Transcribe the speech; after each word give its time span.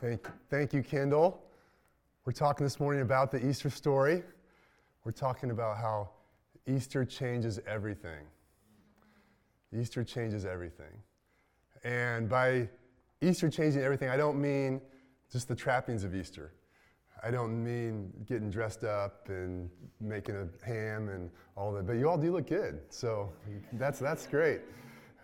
Thank, 0.00 0.30
thank 0.48 0.72
you, 0.72 0.82
Kendall. 0.82 1.42
We're 2.24 2.32
talking 2.32 2.64
this 2.64 2.80
morning 2.80 3.02
about 3.02 3.30
the 3.30 3.46
Easter 3.46 3.68
story. 3.68 4.22
We're 5.04 5.12
talking 5.12 5.50
about 5.50 5.76
how 5.76 6.08
Easter 6.66 7.04
changes 7.04 7.60
everything. 7.66 8.24
Easter 9.78 10.02
changes 10.02 10.46
everything. 10.46 11.02
And 11.84 12.30
by 12.30 12.70
Easter 13.20 13.50
changing 13.50 13.82
everything, 13.82 14.08
I 14.08 14.16
don't 14.16 14.40
mean 14.40 14.80
just 15.30 15.48
the 15.48 15.54
trappings 15.54 16.02
of 16.02 16.14
Easter. 16.14 16.54
I 17.22 17.30
don't 17.30 17.62
mean 17.62 18.10
getting 18.26 18.48
dressed 18.48 18.84
up 18.84 19.28
and 19.28 19.68
making 20.00 20.34
a 20.34 20.48
ham 20.66 21.10
and 21.10 21.30
all 21.58 21.72
that, 21.72 21.86
but 21.86 21.94
you 21.94 22.08
all 22.08 22.16
do 22.16 22.32
look 22.32 22.46
good. 22.46 22.80
So 22.88 23.34
that's, 23.74 23.98
that's 23.98 24.26
great. 24.26 24.62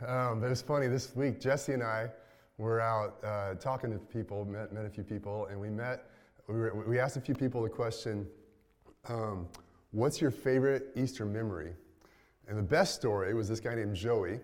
Um, 0.06 0.40
but 0.42 0.50
it's 0.50 0.60
funny, 0.60 0.86
this 0.86 1.16
week, 1.16 1.40
Jesse 1.40 1.72
and 1.72 1.82
I 1.82 2.10
were 2.58 2.80
out 2.80 3.18
uh, 3.24 3.54
talking 3.54 3.90
to 3.92 3.98
people, 3.98 4.44
met, 4.44 4.72
met 4.72 4.84
a 4.84 4.90
few 4.90 5.04
people, 5.04 5.46
and 5.46 5.60
we 5.60 5.68
met, 5.68 6.06
we, 6.48 6.54
were, 6.54 6.84
we 6.86 6.98
asked 6.98 7.16
a 7.16 7.20
few 7.20 7.34
people 7.34 7.62
the 7.62 7.68
question, 7.68 8.26
um, 9.08 9.46
What's 9.92 10.20
your 10.20 10.30
favorite 10.30 10.88
Easter 10.94 11.24
memory? 11.24 11.72
And 12.48 12.58
the 12.58 12.62
best 12.62 12.94
story 12.94 13.32
was 13.34 13.48
this 13.48 13.60
guy 13.60 13.74
named 13.74 13.96
Joey, 13.96 14.40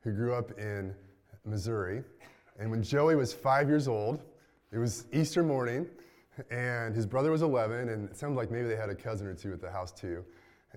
who 0.00 0.12
grew 0.12 0.34
up 0.34 0.58
in 0.58 0.94
Missouri. 1.44 2.02
And 2.58 2.70
when 2.70 2.82
Joey 2.82 3.16
was 3.16 3.32
five 3.32 3.68
years 3.68 3.88
old, 3.88 4.22
it 4.70 4.78
was 4.78 5.06
Easter 5.12 5.42
morning, 5.42 5.86
and 6.50 6.94
his 6.94 7.06
brother 7.06 7.30
was 7.30 7.42
11, 7.42 7.88
and 7.88 8.10
it 8.10 8.16
sounded 8.16 8.36
like 8.36 8.50
maybe 8.50 8.68
they 8.68 8.76
had 8.76 8.90
a 8.90 8.94
cousin 8.94 9.26
or 9.26 9.34
two 9.34 9.52
at 9.52 9.60
the 9.60 9.70
house 9.70 9.92
too. 9.92 10.24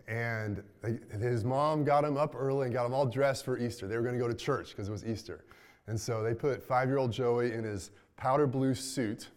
And 0.08 0.64
they, 0.82 1.00
his 1.18 1.44
mom 1.44 1.84
got 1.84 2.04
him 2.04 2.18
up 2.18 2.36
early 2.36 2.66
and 2.66 2.74
got 2.74 2.86
him 2.86 2.94
all 2.94 3.06
dressed 3.06 3.46
for 3.46 3.58
Easter. 3.58 3.88
They 3.88 3.96
were 3.96 4.04
going 4.04 4.16
to 4.16 4.22
go 4.22 4.28
to 4.28 4.34
church 4.34 4.70
because 4.70 4.90
it 4.90 4.92
was 4.92 5.06
Easter. 5.06 5.46
And 5.88 6.00
so 6.00 6.24
they 6.24 6.34
put 6.34 6.64
five 6.64 6.88
year 6.88 6.98
old 6.98 7.12
Joey 7.12 7.54
in 7.54 7.64
his 7.64 7.92
powder 8.18 8.48
blue 8.48 8.74
suit. 8.74 9.30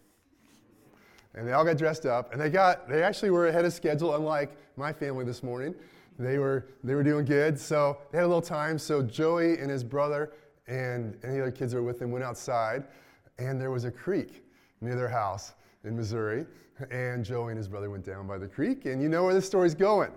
And 1.35 1.47
they 1.47 1.53
all 1.53 1.63
got 1.63 1.77
dressed 1.77 2.05
up. 2.05 2.31
And 2.31 2.41
they, 2.41 2.49
got, 2.49 2.89
they 2.89 3.03
actually 3.03 3.29
were 3.29 3.47
ahead 3.47 3.65
of 3.65 3.73
schedule, 3.73 4.15
unlike 4.15 4.55
my 4.75 4.91
family 4.91 5.25
this 5.25 5.43
morning. 5.43 5.75
They 6.17 6.37
were, 6.37 6.67
they 6.83 6.95
were 6.95 7.03
doing 7.03 7.25
good. 7.25 7.59
So 7.59 7.97
they 8.11 8.17
had 8.17 8.25
a 8.25 8.27
little 8.27 8.41
time. 8.41 8.77
So 8.79 9.01
Joey 9.01 9.57
and 9.59 9.69
his 9.69 9.83
brother 9.83 10.33
and 10.67 11.17
any 11.23 11.39
other 11.39 11.51
kids 11.51 11.71
that 11.71 11.77
were 11.77 11.87
with 11.87 12.01
him 12.01 12.11
went 12.11 12.23
outside. 12.23 12.85
And 13.37 13.61
there 13.61 13.71
was 13.71 13.85
a 13.85 13.91
creek 13.91 14.43
near 14.81 14.95
their 14.95 15.07
house 15.07 15.53
in 15.83 15.95
Missouri. 15.95 16.45
And 16.91 17.23
Joey 17.23 17.51
and 17.51 17.57
his 17.57 17.67
brother 17.67 17.89
went 17.89 18.05
down 18.05 18.27
by 18.27 18.37
the 18.37 18.47
creek. 18.47 18.85
And 18.85 19.01
you 19.01 19.07
know 19.07 19.23
where 19.23 19.33
this 19.33 19.45
story's 19.45 19.75
going. 19.75 20.11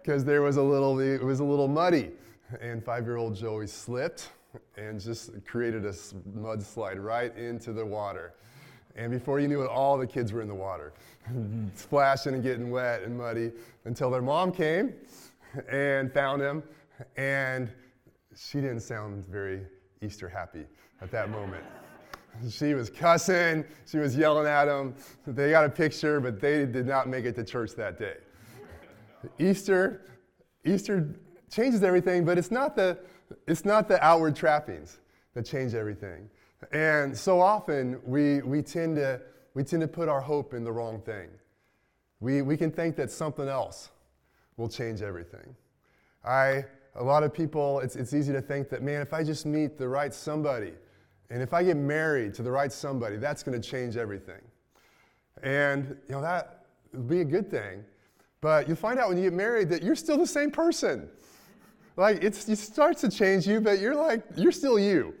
Because 0.00 0.24
there 0.24 0.42
was 0.42 0.58
a 0.58 0.62
little, 0.62 0.98
it 1.00 1.22
was 1.22 1.40
a 1.40 1.44
little 1.44 1.68
muddy. 1.68 2.12
And 2.60 2.84
five 2.84 3.04
year 3.04 3.16
old 3.16 3.34
Joey 3.34 3.66
slipped 3.66 4.28
and 4.76 5.00
just 5.00 5.44
created 5.44 5.84
a 5.84 5.90
mudslide 5.90 7.02
right 7.02 7.36
into 7.36 7.72
the 7.72 7.84
water. 7.84 8.34
And 8.96 9.10
before 9.10 9.40
you 9.40 9.48
knew 9.48 9.62
it, 9.62 9.68
all 9.68 9.98
the 9.98 10.06
kids 10.06 10.32
were 10.32 10.40
in 10.40 10.48
the 10.48 10.54
water, 10.54 10.92
splashing 11.74 12.34
and 12.34 12.42
getting 12.42 12.70
wet 12.70 13.02
and 13.02 13.16
muddy 13.16 13.50
until 13.84 14.10
their 14.10 14.22
mom 14.22 14.52
came 14.52 14.94
and 15.68 16.12
found 16.12 16.40
him. 16.40 16.62
And 17.16 17.72
she 18.36 18.60
didn't 18.60 18.80
sound 18.80 19.26
very 19.26 19.62
Easter 20.00 20.28
happy 20.28 20.64
at 21.00 21.10
that 21.10 21.30
moment. 21.30 21.64
She 22.50 22.74
was 22.74 22.90
cussing, 22.90 23.64
she 23.86 23.98
was 23.98 24.16
yelling 24.16 24.46
at 24.46 24.64
them. 24.64 24.94
They 25.26 25.50
got 25.50 25.64
a 25.64 25.68
picture, 25.68 26.20
but 26.20 26.40
they 26.40 26.66
did 26.66 26.86
not 26.86 27.08
make 27.08 27.24
it 27.24 27.36
to 27.36 27.44
church 27.44 27.72
that 27.76 27.98
day. 27.98 28.16
Easter, 29.38 30.02
Easter 30.64 31.14
changes 31.50 31.82
everything, 31.82 32.24
but 32.24 32.36
it's 32.36 32.50
not 32.50 32.74
the 32.74 32.98
it's 33.46 33.64
not 33.64 33.88
the 33.88 34.02
outward 34.04 34.36
trappings 34.36 34.98
that 35.34 35.44
change 35.44 35.74
everything. 35.74 36.28
And 36.72 37.16
so 37.16 37.40
often 37.40 38.00
we, 38.04 38.40
we, 38.42 38.62
tend 38.62 38.96
to, 38.96 39.20
we 39.54 39.64
tend 39.64 39.82
to 39.82 39.88
put 39.88 40.08
our 40.08 40.20
hope 40.20 40.54
in 40.54 40.64
the 40.64 40.72
wrong 40.72 41.00
thing. 41.00 41.28
We, 42.20 42.42
we 42.42 42.56
can 42.56 42.70
think 42.70 42.96
that 42.96 43.10
something 43.10 43.48
else 43.48 43.90
will 44.56 44.68
change 44.68 45.02
everything. 45.02 45.54
I, 46.24 46.64
a 46.94 47.04
lot 47.04 47.22
of 47.22 47.34
people, 47.34 47.80
it's, 47.80 47.96
it's 47.96 48.14
easy 48.14 48.32
to 48.32 48.40
think 48.40 48.68
that, 48.70 48.82
man, 48.82 49.02
if 49.02 49.12
I 49.12 49.22
just 49.24 49.46
meet 49.46 49.76
the 49.76 49.88
right 49.88 50.14
somebody, 50.14 50.72
and 51.30 51.42
if 51.42 51.52
I 51.52 51.64
get 51.64 51.76
married 51.76 52.34
to 52.34 52.42
the 52.42 52.50
right 52.50 52.72
somebody, 52.72 53.16
that's 53.16 53.42
going 53.42 53.60
to 53.60 53.68
change 53.68 53.96
everything. 53.96 54.40
And, 55.42 55.96
you 56.08 56.14
know, 56.14 56.20
that 56.20 56.66
would 56.92 57.08
be 57.08 57.20
a 57.20 57.24
good 57.24 57.50
thing. 57.50 57.84
But 58.40 58.68
you'll 58.68 58.76
find 58.76 58.98
out 58.98 59.08
when 59.08 59.16
you 59.18 59.24
get 59.24 59.32
married 59.32 59.68
that 59.70 59.82
you're 59.82 59.96
still 59.96 60.18
the 60.18 60.26
same 60.26 60.50
person. 60.50 61.08
Like 61.96 62.22
it 62.22 62.34
starts 62.34 63.00
to 63.02 63.10
change 63.10 63.46
you, 63.46 63.60
but 63.60 63.78
you're 63.78 63.94
like, 63.94 64.22
you're 64.36 64.52
still 64.52 64.78
you. 64.78 65.14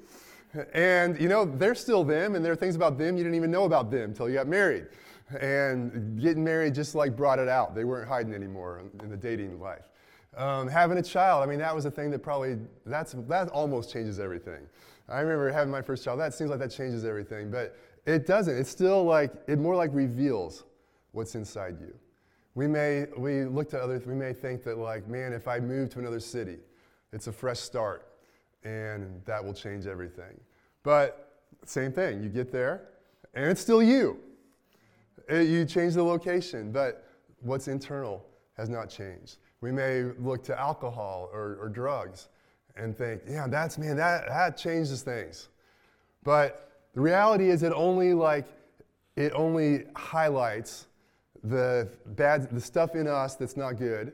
And 0.72 1.20
you 1.20 1.28
know, 1.28 1.44
they're 1.44 1.74
still 1.74 2.04
them, 2.04 2.34
and 2.34 2.44
there 2.44 2.52
are 2.52 2.56
things 2.56 2.76
about 2.76 2.98
them 2.98 3.16
you 3.16 3.24
didn't 3.24 3.36
even 3.36 3.50
know 3.50 3.64
about 3.64 3.90
them 3.90 4.10
until 4.10 4.28
you 4.28 4.34
got 4.34 4.46
married. 4.48 4.86
And 5.40 6.20
getting 6.20 6.44
married 6.44 6.74
just 6.74 6.94
like 6.94 7.16
brought 7.16 7.38
it 7.38 7.48
out. 7.48 7.74
They 7.74 7.84
weren't 7.84 8.08
hiding 8.08 8.34
anymore 8.34 8.82
in 9.02 9.08
the 9.08 9.16
dating 9.16 9.58
life. 9.60 9.88
Um, 10.36 10.68
having 10.68 10.98
a 10.98 11.02
child, 11.02 11.42
I 11.42 11.46
mean, 11.46 11.60
that 11.60 11.74
was 11.74 11.84
a 11.84 11.90
thing 11.90 12.10
that 12.10 12.18
probably, 12.20 12.58
that's, 12.86 13.14
that 13.28 13.48
almost 13.50 13.92
changes 13.92 14.18
everything. 14.18 14.66
I 15.08 15.20
remember 15.20 15.50
having 15.52 15.70
my 15.70 15.82
first 15.82 16.04
child, 16.04 16.18
that 16.20 16.34
seems 16.34 16.50
like 16.50 16.58
that 16.58 16.70
changes 16.70 17.04
everything, 17.04 17.50
but 17.50 17.76
it 18.04 18.26
doesn't. 18.26 18.56
It's 18.56 18.70
still 18.70 19.04
like, 19.04 19.32
it 19.46 19.58
more 19.58 19.76
like 19.76 19.90
reveals 19.92 20.64
what's 21.12 21.36
inside 21.36 21.76
you. 21.80 21.94
We 22.54 22.66
may, 22.68 23.06
we 23.16 23.44
look 23.44 23.68
to 23.70 23.80
others, 23.80 24.06
we 24.06 24.14
may 24.14 24.32
think 24.32 24.62
that, 24.64 24.78
like, 24.78 25.08
man, 25.08 25.32
if 25.32 25.48
I 25.48 25.58
move 25.58 25.90
to 25.90 25.98
another 25.98 26.20
city, 26.20 26.58
it's 27.12 27.26
a 27.26 27.32
fresh 27.32 27.58
start, 27.58 28.06
and 28.62 29.20
that 29.24 29.44
will 29.44 29.54
change 29.54 29.86
everything. 29.86 30.40
But 30.82 31.42
same 31.64 31.92
thing, 31.92 32.22
you 32.22 32.28
get 32.28 32.52
there, 32.52 32.82
and 33.34 33.46
it's 33.46 33.60
still 33.60 33.82
you. 33.82 34.18
It, 35.28 35.48
you 35.48 35.64
change 35.64 35.94
the 35.94 36.04
location, 36.04 36.70
but 36.70 37.08
what's 37.40 37.66
internal 37.66 38.24
has 38.56 38.68
not 38.68 38.88
changed. 38.88 39.38
We 39.60 39.72
may 39.72 40.04
look 40.18 40.44
to 40.44 40.60
alcohol 40.60 41.30
or, 41.32 41.58
or 41.60 41.68
drugs 41.68 42.28
and 42.76 42.96
think, 42.96 43.22
yeah, 43.28 43.46
that's, 43.48 43.78
man, 43.78 43.96
that, 43.96 44.28
that 44.28 44.56
changes 44.56 45.02
things. 45.02 45.48
But 46.22 46.70
the 46.94 47.00
reality 47.00 47.50
is 47.50 47.62
it 47.62 47.72
only 47.72 48.14
like, 48.14 48.46
it 49.16 49.32
only 49.34 49.84
highlights 49.96 50.86
the 51.44 51.88
bad, 52.06 52.50
the 52.50 52.60
stuff 52.60 52.94
in 52.94 53.06
us 53.06 53.36
that's 53.36 53.56
not 53.56 53.76
good, 53.76 54.12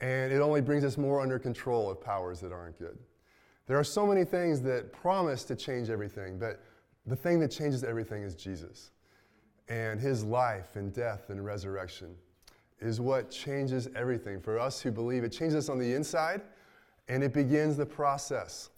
and 0.00 0.32
it 0.32 0.40
only 0.40 0.60
brings 0.60 0.84
us 0.84 0.98
more 0.98 1.20
under 1.20 1.38
control 1.38 1.88
of 1.90 2.00
powers 2.00 2.40
that 2.40 2.52
aren't 2.52 2.78
good. 2.78 2.98
There 3.66 3.78
are 3.78 3.84
so 3.84 4.06
many 4.06 4.24
things 4.24 4.60
that 4.62 4.92
promise 4.92 5.44
to 5.44 5.56
change 5.56 5.90
everything, 5.90 6.38
but 6.38 6.60
the 7.06 7.16
thing 7.16 7.40
that 7.40 7.50
changes 7.50 7.84
everything 7.84 8.22
is 8.22 8.34
Jesus. 8.34 8.90
And 9.68 10.00
his 10.00 10.22
life 10.22 10.76
and 10.76 10.92
death 10.92 11.30
and 11.30 11.44
resurrection 11.44 12.14
is 12.80 13.00
what 13.00 13.30
changes 13.30 13.88
everything. 13.96 14.40
For 14.40 14.58
us 14.58 14.80
who 14.80 14.92
believe, 14.92 15.24
it 15.24 15.30
changes 15.30 15.56
us 15.56 15.68
on 15.68 15.78
the 15.78 15.94
inside, 15.94 16.42
and 17.08 17.22
it 17.24 17.32
begins 17.32 17.76
the 17.76 17.86
process. 17.86 18.70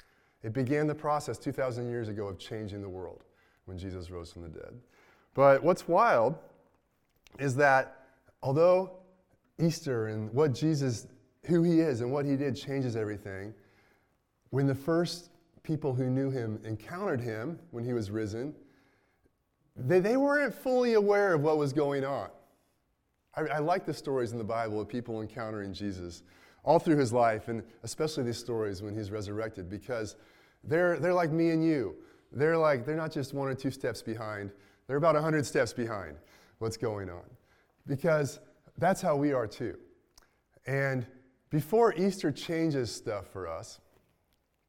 It 0.43 0.53
began 0.53 0.87
the 0.87 0.95
process 0.95 1.39
2,000 1.39 1.89
years 1.89 2.09
ago 2.09 2.29
of 2.29 2.39
changing 2.39 2.81
the 2.81 2.89
world 2.89 3.25
when 3.65 3.77
Jesus 3.77 4.11
rose 4.11 4.33
from 4.33 4.43
the 4.43 4.49
dead. 4.49 4.73
But 5.35 5.63
what's 5.63 5.89
wild 5.89 6.39
is 7.39 7.55
that 7.57 8.05
although 8.43 8.99
Easter 9.59 10.09
and 10.09 10.33
what 10.33 10.55
Jesus, 10.55 11.07
who 11.45 11.63
he 11.63 11.81
is 11.81 12.01
and 12.01 12.13
what 12.13 12.25
he 12.25 12.37
did 12.37 12.57
changes 12.57 12.97
everything, 12.97 13.55
when 14.51 14.67
the 14.67 14.75
first 14.75 15.31
people 15.63 15.95
who 15.95 16.07
knew 16.07 16.31
him 16.31 16.59
encountered 16.65 17.21
him 17.21 17.59
when 17.71 17.85
he 17.85 17.93
was 17.93 18.11
risen, 18.11 18.55
they, 19.77 20.01
they 20.01 20.17
weren't 20.17 20.55
fully 20.55 20.95
aware 20.95 21.35
of 21.35 21.43
what 21.43 21.59
was 21.59 21.73
going 21.73 22.05
on. 22.05 22.29
I, 23.35 23.43
I 23.43 23.59
like 23.59 23.85
the 23.85 23.95
stories 23.95 24.33
in 24.33 24.39
the 24.39 24.45
Bible 24.45 24.81
of 24.81 24.89
people 24.89 25.21
encountering 25.21 25.73
Jesus 25.73 26.23
all 26.65 26.79
through 26.79 26.97
his 26.97 27.13
life, 27.13 27.49
and 27.49 27.63
especially 27.83 28.25
these 28.25 28.39
stories 28.39 28.83
when 28.83 28.95
he's 28.95 29.11
resurrected, 29.11 29.71
because 29.71 30.17
they're, 30.65 30.99
they're 30.99 31.15
like 31.15 31.31
me 31.31 31.51
and 31.51 31.65
you. 31.65 31.97
They're 32.33 32.59
like, 32.59 32.85
they're 32.85 32.97
not 32.97 33.13
just 33.13 33.33
one 33.33 33.49
or 33.49 33.55
two 33.55 33.71
steps 33.71 34.03
behind, 34.03 34.51
they're 34.87 34.97
about 34.97 35.15
100 35.15 35.47
steps 35.47 35.73
behind 35.73 36.17
what's 36.59 36.77
going 36.77 37.11
on. 37.11 37.25
Because 37.87 38.41
that's 38.79 39.01
how 39.01 39.17
we 39.17 39.33
are 39.33 39.47
too. 39.47 39.77
And 40.67 41.07
before 41.51 41.95
Easter 41.95 42.31
changes 42.31 42.95
stuff 42.95 43.27
for 43.33 43.49
us, 43.49 43.81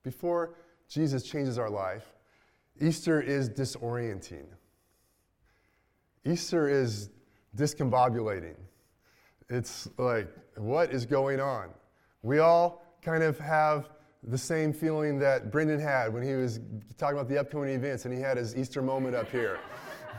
before 0.04 0.56
Jesus 0.88 1.24
changes 1.24 1.58
our 1.58 1.70
life, 1.70 2.14
Easter 2.80 3.22
is 3.22 3.50
disorienting. 3.50 4.46
Easter 6.26 6.70
is 6.70 7.10
discombobulating. 7.56 8.56
It's 9.50 9.90
like, 9.98 10.30
what 10.56 10.92
is 10.92 11.06
going 11.06 11.40
on? 11.40 11.70
We 12.22 12.40
all 12.40 12.86
kind 13.02 13.24
of 13.24 13.38
have 13.40 13.90
the 14.24 14.38
same 14.38 14.74
feeling 14.74 15.18
that 15.20 15.52
Brendan 15.52 15.80
had 15.80 16.14
when 16.14 16.24
he 16.24 16.34
was 16.34 16.60
talking 16.98 17.18
about 17.18 17.30
the 17.30 17.40
upcoming 17.40 17.70
events 17.70 18.06
and 18.06 18.14
he 18.14 18.20
had 18.20 18.38
his 18.38 18.56
Easter 18.56 18.82
moment 18.82 19.16
up 19.16 19.30
here. 19.32 19.60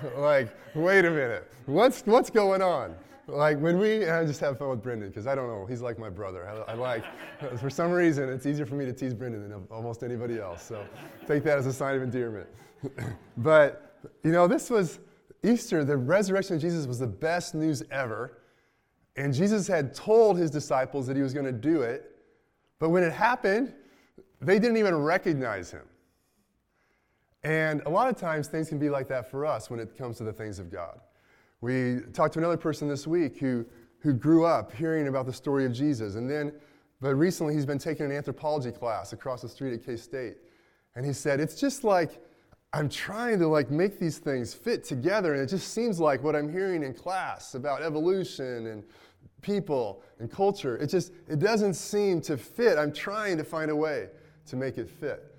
like, 0.17 0.49
wait 0.75 1.05
a 1.05 1.11
minute, 1.11 1.51
what's, 1.67 2.03
what's 2.03 2.31
going 2.31 2.63
on? 2.63 2.95
Like 3.27 3.61
when 3.61 3.79
we, 3.79 4.09
I 4.09 4.25
just 4.25 4.41
have 4.41 4.59
fun 4.59 4.71
with 4.71 4.83
Brendan 4.83 5.09
because 5.09 5.27
I 5.27 5.35
don't 5.35 5.47
know, 5.47 5.67
he's 5.67 5.83
like 5.83 5.99
my 5.99 6.11
brother. 6.11 6.49
I, 6.49 6.73
I, 6.73 6.75
like, 6.75 7.05
for 7.59 7.71
some 7.71 7.91
reason, 7.93 8.29
it's 8.29 8.47
easier 8.47 8.67
for 8.67 8.75
me 8.75 8.85
to 8.87 8.93
tease 8.93 9.15
Brendan 9.15 9.49
than 9.49 9.67
almost 9.71 10.03
anybody 10.03 10.39
else. 10.39 10.63
So 10.63 10.85
take 11.27 11.45
that 11.45 11.59
as 11.59 11.67
a 11.67 11.73
sign 11.73 11.97
of 11.97 12.03
endearment. 12.03 12.49
but 13.37 13.99
you 14.25 14.33
know, 14.33 14.49
this 14.49 14.71
was 14.71 14.99
Easter, 15.43 15.85
the 15.85 15.97
resurrection 15.97 16.57
of 16.57 16.63
Jesus 16.63 16.87
was 16.87 16.99
the 16.99 17.07
best 17.07 17.55
news 17.55 17.83
ever. 17.91 18.39
And 19.17 19.35
Jesus 19.35 19.67
had 19.67 19.95
told 19.95 20.39
his 20.39 20.51
disciples 20.51 21.07
that 21.07 21.17
he 21.17 21.23
was 21.23 21.35
going 21.35 21.47
to 21.47 21.53
do 21.53 21.83
it. 21.83 22.17
But 22.79 22.91
when 22.91 23.03
it 23.03 23.13
happened, 23.13 23.75
they 24.41 24.59
didn't 24.59 24.77
even 24.77 24.97
recognize 24.97 25.71
him. 25.71 25.83
And 27.43 27.83
a 27.87 27.91
lot 27.91 28.09
of 28.09 28.17
times 28.17 28.49
things 28.49 28.69
can 28.69 28.79
be 28.79 28.91
like 28.91 29.09
that 29.09 29.31
for 29.31 29.47
us 29.47 29.71
when 29.71 29.81
it 29.81 29.97
comes 29.97 30.19
to 30.19 30.25
the 30.25 30.33
things 30.33 30.59
of 30.59 30.71
God. 30.71 31.01
We 31.61 32.01
talked 32.13 32.35
to 32.35 32.39
another 32.39 32.57
person 32.57 32.89
this 32.89 33.07
week 33.07 33.39
who, 33.39 33.65
who 34.01 34.13
grew 34.13 34.45
up 34.45 34.73
hearing 34.73 35.09
about 35.09 35.27
the 35.27 35.33
story 35.33 35.65
of 35.65 35.73
Jesus. 35.73 36.15
And 36.15 36.29
then, 36.31 36.53
but 37.01 37.15
recently 37.15 37.55
he's 37.55 37.67
been 37.67 37.79
taking 37.79 38.07
an 38.07 38.13
anthropology 38.13 38.73
class 38.73 39.13
across 39.13 39.43
the 39.43 39.49
street 39.49 39.73
at 39.73 39.85
K 39.85 39.97
State. 39.97 40.37
And 40.95 41.07
he 41.07 41.13
said, 41.13 41.41
it's 41.41 41.59
just 41.59 41.85
like 41.85 42.23
I'm 42.73 42.89
trying 42.89 43.39
to 43.41 43.49
like 43.49 43.71
make 43.71 43.99
these 43.99 44.19
things 44.19 44.55
fit 44.55 44.85
together. 44.85 45.33
And 45.35 45.43
it 45.43 45.49
just 45.49 45.75
seems 45.75 45.99
like 45.99 46.23
what 46.23 46.37
I'm 46.37 46.51
hearing 46.51 46.83
in 46.83 46.95
class 46.95 47.55
about 47.55 47.83
evolution 47.83 48.67
and 48.67 48.85
people 49.43 50.03
and 50.19 50.31
culture, 50.31 50.77
it 50.77 50.89
just, 50.89 51.13
it 51.29 51.39
doesn't 51.39 51.75
seem 51.75 52.21
to 52.23 52.37
fit. 52.37 52.79
I'm 52.79 52.93
trying 52.93 53.39
to 53.39 53.45
find 53.45 53.71
a 53.71 53.77
way 53.77 54.09
to 54.47 54.57
make 54.57 54.79
it 54.79 54.89
fit. 54.89 55.30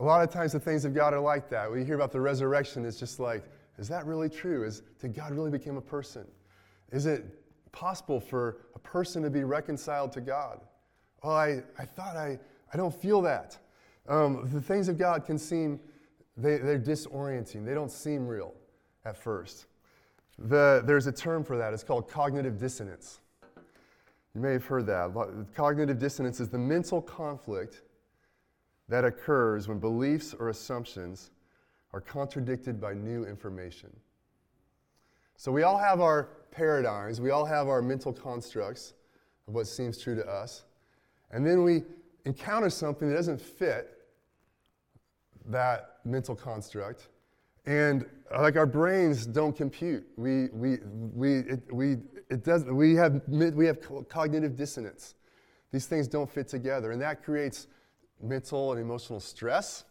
A 0.00 0.04
lot 0.04 0.22
of 0.22 0.30
times 0.30 0.52
the 0.52 0.60
things 0.60 0.84
of 0.84 0.94
God 0.94 1.14
are 1.14 1.20
like 1.20 1.48
that. 1.50 1.70
When 1.70 1.78
you 1.78 1.84
hear 1.84 1.94
about 1.94 2.10
the 2.10 2.20
resurrection, 2.20 2.84
it's 2.84 2.98
just 2.98 3.20
like, 3.20 3.44
is 3.78 3.88
that 3.88 4.06
really 4.06 4.28
true? 4.28 4.64
Is, 4.64 4.82
did 5.00 5.14
God 5.14 5.32
really 5.32 5.50
become 5.50 5.76
a 5.76 5.80
person? 5.80 6.26
Is 6.90 7.06
it 7.06 7.24
possible 7.72 8.20
for 8.20 8.58
a 8.74 8.78
person 8.78 9.22
to 9.22 9.30
be 9.30 9.44
reconciled 9.44 10.12
to 10.12 10.20
God? 10.20 10.60
Well, 11.22 11.34
I, 11.34 11.62
I 11.78 11.84
thought 11.84 12.16
I, 12.16 12.38
I 12.72 12.76
don't 12.76 12.94
feel 12.94 13.22
that. 13.22 13.58
Um, 14.08 14.48
the 14.52 14.60
things 14.60 14.88
of 14.88 14.98
God 14.98 15.24
can 15.24 15.38
seem, 15.38 15.80
they, 16.36 16.58
they're 16.58 16.78
disorienting. 16.78 17.64
They 17.64 17.74
don't 17.74 17.90
seem 17.90 18.26
real 18.26 18.52
at 19.04 19.16
first. 19.16 19.66
The, 20.38 20.82
there's 20.84 21.06
a 21.06 21.12
term 21.12 21.44
for 21.44 21.56
that. 21.56 21.72
It's 21.72 21.84
called 21.84 22.08
cognitive 22.08 22.58
dissonance. 22.58 23.20
You 24.34 24.40
may 24.40 24.52
have 24.52 24.64
heard 24.64 24.86
that. 24.86 25.46
Cognitive 25.54 25.98
dissonance 25.98 26.40
is 26.40 26.48
the 26.48 26.58
mental 26.58 27.00
conflict 27.00 27.82
that 28.88 29.04
occurs 29.04 29.68
when 29.68 29.78
beliefs 29.78 30.34
or 30.38 30.48
assumptions 30.50 31.30
are 31.92 32.00
contradicted 32.00 32.80
by 32.80 32.92
new 32.92 33.24
information. 33.24 33.90
So 35.36 35.50
we 35.52 35.62
all 35.62 35.78
have 35.78 36.00
our 36.00 36.28
paradigms, 36.50 37.20
we 37.20 37.30
all 37.30 37.44
have 37.44 37.68
our 37.68 37.82
mental 37.82 38.12
constructs 38.12 38.94
of 39.48 39.54
what 39.54 39.66
seems 39.66 39.98
true 39.98 40.14
to 40.14 40.26
us. 40.26 40.64
And 41.30 41.46
then 41.46 41.62
we 41.62 41.82
encounter 42.24 42.70
something 42.70 43.08
that 43.08 43.16
doesn't 43.16 43.40
fit 43.40 43.90
that 45.46 45.98
mental 46.04 46.34
construct. 46.34 47.08
And 47.66 48.06
uh, 48.34 48.42
like 48.42 48.56
our 48.56 48.66
brains 48.66 49.26
don't 49.26 49.56
compute. 49.56 50.06
We, 50.16 50.48
we, 50.52 50.78
we, 50.84 51.38
it, 51.38 51.72
we, 51.72 51.96
it 52.30 52.44
does, 52.44 52.64
we, 52.64 52.94
have, 52.94 53.22
we 53.28 53.66
have 53.66 53.78
cognitive 54.08 54.56
dissonance. 54.56 55.14
These 55.72 55.86
things 55.86 56.06
don't 56.06 56.30
fit 56.30 56.48
together. 56.48 56.92
And 56.92 57.00
that 57.02 57.24
creates 57.24 57.66
mental 58.22 58.72
and 58.72 58.80
emotional 58.80 59.20
stress. 59.20 59.84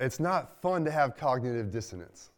It's 0.00 0.18
not 0.18 0.60
fun 0.60 0.84
to 0.84 0.90
have 0.90 1.16
cognitive 1.16 1.70
dissonance. 1.70 2.30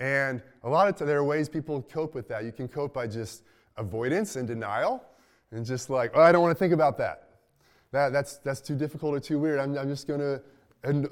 And 0.00 0.42
a 0.64 0.68
lot 0.68 0.88
of 0.88 0.96
times, 0.96 1.08
there 1.08 1.18
are 1.18 1.24
ways 1.24 1.48
people 1.48 1.82
cope 1.82 2.14
with 2.14 2.26
that. 2.28 2.44
You 2.44 2.52
can 2.52 2.68
cope 2.68 2.94
by 2.94 3.06
just 3.06 3.42
avoidance 3.76 4.36
and 4.36 4.48
denial, 4.48 5.04
and 5.52 5.64
just 5.64 5.90
like, 5.90 6.12
oh, 6.14 6.20
I 6.20 6.32
don't 6.32 6.42
want 6.42 6.56
to 6.56 6.58
think 6.58 6.72
about 6.72 6.96
that. 6.98 7.28
that 7.92 8.12
that's, 8.12 8.38
that's 8.38 8.60
too 8.60 8.74
difficult 8.76 9.14
or 9.14 9.20
too 9.20 9.38
weird. 9.38 9.58
I'm, 9.58 9.76
I'm 9.76 9.88
just 9.88 10.06
going 10.06 10.20
to 10.20 10.42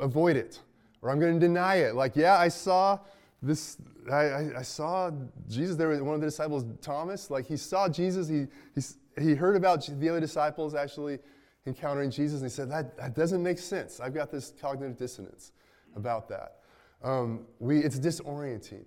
avoid 0.01 0.37
it. 0.37 0.61
Or 1.03 1.11
I'm 1.11 1.21
going 1.21 1.35
to 1.35 1.41
deny 1.41 1.77
it. 1.77 1.95
Like, 1.95 2.17
yeah, 2.17 2.39
I 2.39 2.49
saw 2.49 2.99
this, 3.43 3.77
I, 4.11 4.15
I, 4.15 4.59
I, 4.59 4.63
saw 4.63 5.13
Jesus. 5.49 5.77
There 5.77 5.89
was 5.89 6.01
one 6.03 6.15
of 6.15 6.21
the 6.21 6.27
disciples, 6.27 6.65
Thomas, 6.81 7.31
like 7.31 7.47
he 7.47 7.57
saw 7.57 7.89
Jesus. 7.89 8.27
He, 8.27 8.47
he, 8.75 8.83
he 9.23 9.35
heard 9.35 9.55
about 9.55 9.89
the 9.89 10.09
other 10.09 10.19
disciples 10.19 10.75
actually 10.75 11.21
encountering 11.69 12.11
Jesus, 12.11 12.41
and 12.41 12.50
he 12.50 12.55
said, 12.55 12.70
that, 12.70 12.97
that 12.97 13.15
doesn't 13.15 13.43
make 13.43 13.59
sense. 13.59 14.00
I've 14.00 14.15
got 14.15 14.31
this 14.31 14.53
cognitive 14.61 14.97
dissonance 14.97 15.53
about 15.94 16.29
that. 16.29 16.56
Um, 17.03 17.47
we, 17.61 17.79
it's 17.79 17.99
disorienting. 17.99 18.87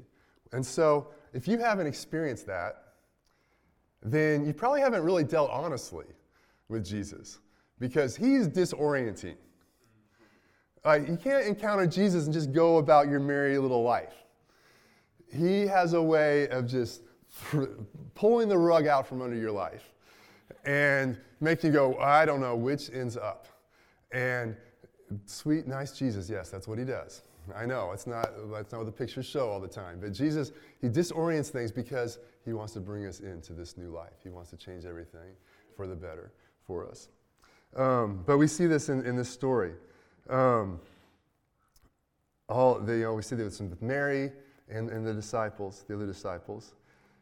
And 0.51 0.65
so, 0.65 1.07
if 1.33 1.47
you 1.47 1.57
haven't 1.57 1.87
experienced 1.87 2.45
that, 2.47 2.83
then 4.03 4.45
you 4.45 4.53
probably 4.53 4.81
haven't 4.81 5.03
really 5.03 5.23
dealt 5.23 5.49
honestly 5.49 6.05
with 6.67 6.85
Jesus 6.85 7.39
because 7.79 8.15
he's 8.15 8.47
disorienting. 8.47 9.35
Uh, 10.83 10.99
you 11.07 11.15
can't 11.15 11.45
encounter 11.45 11.85
Jesus 11.85 12.25
and 12.25 12.33
just 12.33 12.51
go 12.51 12.77
about 12.77 13.07
your 13.07 13.19
merry 13.19 13.57
little 13.57 13.83
life. 13.83 14.13
He 15.33 15.67
has 15.67 15.93
a 15.93 16.01
way 16.01 16.49
of 16.49 16.67
just 16.67 17.03
pulling 18.15 18.49
the 18.49 18.57
rug 18.57 18.87
out 18.87 19.07
from 19.07 19.21
under 19.21 19.37
your 19.37 19.51
life 19.51 19.93
and 20.65 21.17
make 21.41 21.63
you 21.63 21.71
go, 21.71 21.97
I 21.97 22.25
don't 22.25 22.39
know 22.39 22.55
which 22.55 22.89
ends 22.93 23.17
up. 23.17 23.47
And 24.11 24.55
sweet, 25.25 25.67
nice 25.67 25.97
Jesus, 25.97 26.29
yes, 26.29 26.49
that's 26.49 26.67
what 26.67 26.77
he 26.77 26.85
does. 26.85 27.23
I 27.55 27.65
know, 27.65 27.91
it's 27.91 28.07
not, 28.07 28.29
that's 28.51 28.71
not 28.71 28.79
what 28.79 28.85
the 28.85 28.91
pictures 28.91 29.25
show 29.25 29.49
all 29.49 29.59
the 29.59 29.67
time. 29.67 29.99
But 29.99 30.13
Jesus, 30.13 30.51
he 30.79 30.87
disorients 30.87 31.49
things 31.49 31.71
because 31.71 32.19
he 32.45 32.53
wants 32.53 32.73
to 32.73 32.79
bring 32.79 33.05
us 33.05 33.19
into 33.19 33.53
this 33.53 33.77
new 33.77 33.89
life. 33.89 34.13
He 34.23 34.29
wants 34.29 34.51
to 34.51 34.57
change 34.57 34.85
everything 34.85 35.33
for 35.75 35.87
the 35.87 35.95
better 35.95 36.31
for 36.65 36.87
us. 36.87 37.09
Um, 37.75 38.23
but 38.25 38.37
we 38.37 38.47
see 38.47 38.67
this 38.67 38.89
in, 38.89 39.05
in 39.05 39.15
this 39.15 39.29
story. 39.29 39.73
Um, 40.29 40.79
all 42.47 42.79
the, 42.79 42.93
you 42.93 43.03
know, 43.03 43.13
we 43.13 43.21
see 43.21 43.35
this 43.35 43.59
with 43.59 43.81
Mary 43.81 44.31
and, 44.69 44.89
and 44.89 45.05
the 45.05 45.13
disciples, 45.13 45.83
the 45.87 45.95
other 45.95 46.05
disciples. 46.05 46.73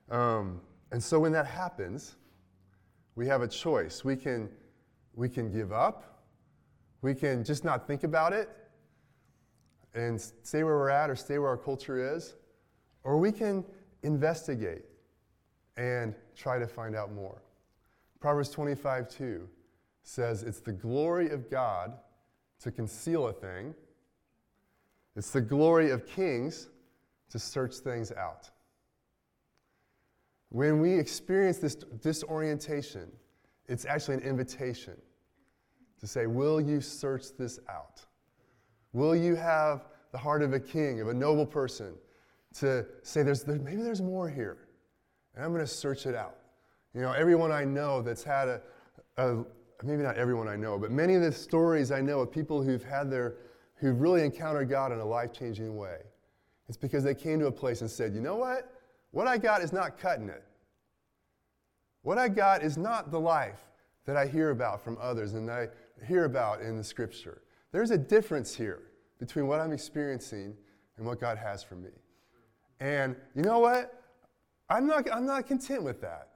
Um, 0.10 0.60
and 0.92 1.01
so 1.01 1.19
when 1.19 1.31
that 1.33 1.45
happens, 1.45 2.15
we 3.19 3.27
have 3.27 3.42
a 3.42 3.48
choice. 3.50 4.06
We 4.06 4.16
can, 4.16 4.50
we 5.13 5.27
can 5.27 5.51
give 5.51 5.74
up, 5.74 6.24
we 7.01 7.13
can 7.13 7.44
just 7.44 7.66
not 7.66 7.86
think 7.86 8.06
about 8.06 8.31
it 8.31 8.50
and 9.94 10.21
stay 10.21 10.63
where 10.63 10.77
we're 10.77 10.89
at 10.89 11.10
or 11.10 11.18
stay 11.18 11.38
where 11.38 11.50
our 11.50 11.57
culture 11.57 12.16
is, 12.16 12.36
or 13.04 13.18
we 13.18 13.33
can 13.33 13.66
investigate 14.04 14.86
and 15.75 16.16
try 16.33 16.60
to 16.60 16.66
find 16.66 16.95
out 16.95 17.12
more. 17.12 17.42
Proverbs 18.21 18.51
25 18.51 19.10
2 19.10 19.50
says, 20.04 20.44
It's 20.44 20.62
the 20.62 20.72
glory 20.72 21.30
of 21.30 21.51
God 21.51 21.98
to 22.62 22.72
conceal 22.72 23.27
a 23.27 23.33
thing, 23.33 23.75
it's 25.18 25.31
the 25.31 25.42
glory 25.42 25.89
of 25.89 26.07
kings 26.07 26.69
to 27.31 27.38
search 27.38 27.75
things 27.75 28.13
out. 28.13 28.50
When 30.50 30.79
we 30.79 30.94
experience 30.94 31.58
this 31.58 31.75
disorientation, 31.75 33.12
it's 33.68 33.86
actually 33.86 34.15
an 34.15 34.22
invitation 34.22 34.96
to 36.00 36.08
say, 36.08 36.25
Will 36.25 36.60
you 36.60 36.82
search 36.82 37.38
this 37.38 37.60
out? 37.70 38.06
Will 38.94 39.15
you 39.15 39.36
have 39.36 39.86
the 40.12 40.18
heart 40.18 40.41
of 40.41 40.53
a 40.53 40.60
king, 40.60 41.01
of 41.01 41.10
a 41.10 41.13
noble 41.13 41.46
person, 41.46 41.94
to 42.56 42.86
say, 43.03 43.22
there's, 43.22 43.44
there, 43.44 43.60
maybe 43.60 43.84
there's 43.84 44.01
more 44.01 44.27
here, 44.27 44.58
and 45.36 45.46
I'm 45.46 45.51
going 45.51 45.63
to 45.63 45.68
search 45.68 46.08
it 46.08 46.15
out? 46.15 46.36
You 46.96 47.01
know, 47.01 47.12
everyone 47.12 47.51
I 47.51 47.63
know 47.63 48.01
that's 48.01 48.24
had 48.24 48.48
a, 48.48 48.62
a, 49.18 49.46
maybe 49.84 50.01
not 50.01 50.18
everyone 50.18 50.48
I 50.48 50.56
know, 50.56 50.79
but 50.79 50.89
many 50.89 51.13
of 51.13 51.22
the 51.22 51.32
stories 51.32 51.91
I 51.91 52.01
know 52.01 52.22
of 52.22 52.32
people 52.32 52.63
who've 52.63 52.84
had 52.84 53.12
their, 53.12 53.36
who've 53.75 54.01
really 54.01 54.24
encountered 54.24 54.68
God 54.68 54.91
in 54.91 54.98
a 54.98 55.06
life 55.06 55.32
changing 55.32 55.77
way, 55.77 56.00
it's 56.68 56.77
because 56.77 57.03
they 57.03 57.13
came 57.13 57.39
to 57.39 57.48
a 57.48 57.51
place 57.51 57.82
and 57.82 57.89
said, 57.89 58.15
you 58.15 58.22
know 58.22 58.36
what? 58.36 58.78
What 59.12 59.28
I 59.28 59.38
got 59.38 59.62
is 59.62 59.74
not 59.74 59.98
cutting 59.98 60.30
it. 60.30 60.44
What 62.04 62.18
I 62.18 62.30
got 62.30 62.63
is 62.63 62.78
not 62.78 63.12
the 63.12 63.20
life 63.20 63.60
that 64.06 64.16
I 64.16 64.25
hear 64.25 64.51
about 64.51 64.84
from 64.84 64.98
others 65.01 65.34
and 65.34 65.50
I 65.51 65.68
hear 66.08 66.25
about 66.25 66.62
in 66.62 66.78
the 66.78 66.84
scripture. 66.84 67.42
There's 67.72 67.92
a 67.92 67.98
difference 67.98 68.56
here 68.56 68.84
between 69.20 69.48
what 69.48 69.60
I'm 69.60 69.74
experiencing 69.74 70.56
and 70.98 71.06
what 71.06 71.20
God 71.20 71.38
has 71.38 71.62
for 71.62 71.75
me. 71.75 71.89
And 72.80 73.16
you 73.36 73.44
know 73.44 73.60
what? 73.60 74.01
I'm 74.70 74.88
not, 74.88 75.12
I'm 75.12 75.25
not 75.25 75.48
content 75.48 75.84
with 75.84 76.01
that. 76.01 76.30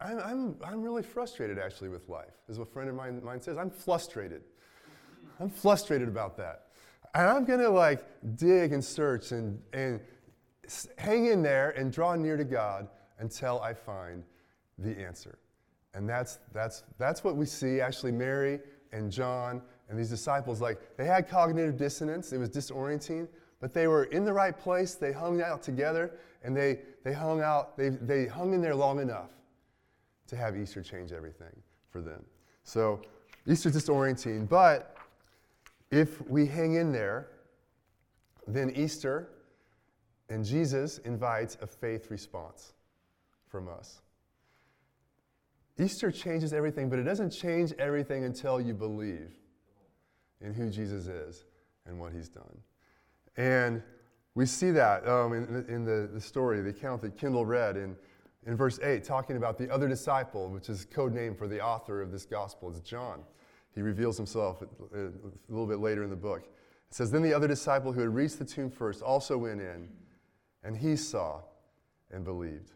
I'm, 0.00 0.18
I'm, 0.18 0.56
I'm 0.64 0.82
really 0.82 1.02
frustrated 1.02 1.58
actually 1.58 1.88
with 1.88 2.08
life, 2.08 2.32
as 2.48 2.58
a 2.58 2.64
friend 2.64 2.88
of 2.88 2.94
mine, 2.94 3.20
mine 3.22 3.40
says. 3.40 3.58
I'm 3.58 3.70
frustrated. 3.70 4.42
I'm 5.38 5.50
frustrated 5.50 6.08
about 6.08 6.36
that. 6.36 6.66
And 7.14 7.28
I'm 7.28 7.44
to 7.46 7.68
like 7.68 8.04
dig 8.36 8.72
and 8.72 8.84
search 8.84 9.32
and, 9.32 9.60
and 9.72 10.00
hang 10.98 11.26
in 11.26 11.42
there 11.42 11.70
and 11.70 11.92
draw 11.92 12.14
near 12.14 12.36
to 12.36 12.44
God 12.44 12.88
until 13.18 13.60
I 13.60 13.74
find 13.74 14.22
the 14.78 14.98
answer. 14.98 15.38
And 15.94 16.08
that's, 16.08 16.38
that's, 16.52 16.84
that's 16.98 17.24
what 17.24 17.36
we 17.36 17.46
see. 17.46 17.80
Actually, 17.80 18.12
Mary 18.12 18.60
and 18.92 19.10
John 19.10 19.62
and 19.88 19.98
these 19.98 20.10
disciples, 20.10 20.60
like, 20.60 20.96
they 20.96 21.04
had 21.04 21.28
cognitive 21.28 21.76
dissonance. 21.76 22.32
It 22.32 22.38
was 22.38 22.48
disorienting, 22.48 23.28
but 23.60 23.74
they 23.74 23.88
were 23.88 24.04
in 24.04 24.24
the 24.24 24.32
right 24.32 24.56
place. 24.56 24.94
They 24.94 25.12
hung 25.12 25.42
out 25.42 25.62
together, 25.62 26.12
and 26.44 26.56
they, 26.56 26.80
they 27.04 27.12
hung 27.12 27.40
out, 27.40 27.76
they, 27.76 27.88
they 27.88 28.26
hung 28.26 28.54
in 28.54 28.60
there 28.60 28.74
long 28.74 29.00
enough 29.00 29.30
to 30.28 30.36
have 30.36 30.56
Easter 30.56 30.82
change 30.82 31.12
everything 31.12 31.54
for 31.90 32.00
them. 32.00 32.24
So, 32.62 33.02
Easter's 33.46 33.74
disorienting, 33.74 34.48
but 34.48 34.96
if 35.90 36.20
we 36.28 36.46
hang 36.46 36.74
in 36.74 36.92
there, 36.92 37.28
then 38.46 38.70
Easter 38.76 39.28
And 40.30 40.44
Jesus 40.44 40.98
invites 40.98 41.58
a 41.60 41.66
faith 41.66 42.10
response 42.10 42.72
from 43.48 43.68
us. 43.68 44.00
Easter 45.78 46.10
changes 46.10 46.52
everything, 46.52 46.88
but 46.88 46.98
it 46.98 47.02
doesn't 47.02 47.30
change 47.30 47.72
everything 47.78 48.24
until 48.24 48.60
you 48.60 48.72
believe 48.72 49.32
in 50.40 50.54
who 50.54 50.70
Jesus 50.70 51.06
is 51.06 51.44
and 51.86 51.98
what 51.98 52.12
he's 52.12 52.28
done. 52.28 52.58
And 53.36 53.82
we 54.34 54.46
see 54.46 54.70
that 54.70 55.06
um, 55.08 55.32
in, 55.32 55.64
in 55.68 55.84
the, 55.84 56.08
the 56.12 56.20
story, 56.20 56.60
the 56.60 56.70
account 56.70 57.02
that 57.02 57.16
Kendall 57.16 57.44
read 57.44 57.76
in, 57.76 57.96
in 58.46 58.56
verse 58.56 58.78
8, 58.82 59.02
talking 59.02 59.36
about 59.36 59.58
the 59.58 59.70
other 59.70 59.88
disciple, 59.88 60.48
which 60.48 60.68
is 60.68 60.84
code 60.84 61.12
name 61.12 61.34
for 61.34 61.48
the 61.48 61.60
author 61.60 62.00
of 62.00 62.12
this 62.12 62.24
gospel. 62.24 62.70
It's 62.70 62.80
John. 62.80 63.22
He 63.74 63.82
reveals 63.82 64.16
himself 64.16 64.62
a, 64.62 65.06
a 65.06 65.10
little 65.48 65.66
bit 65.66 65.80
later 65.80 66.04
in 66.04 66.10
the 66.10 66.16
book. 66.16 66.42
It 66.42 66.94
says, 66.94 67.10
Then 67.10 67.22
the 67.22 67.34
other 67.34 67.48
disciple 67.48 67.92
who 67.92 68.00
had 68.00 68.14
reached 68.14 68.38
the 68.38 68.44
tomb 68.44 68.70
first 68.70 69.02
also 69.02 69.38
went 69.38 69.60
in, 69.60 69.88
and 70.62 70.76
he 70.76 70.96
saw 70.96 71.40
and 72.10 72.24
believed. 72.24 72.72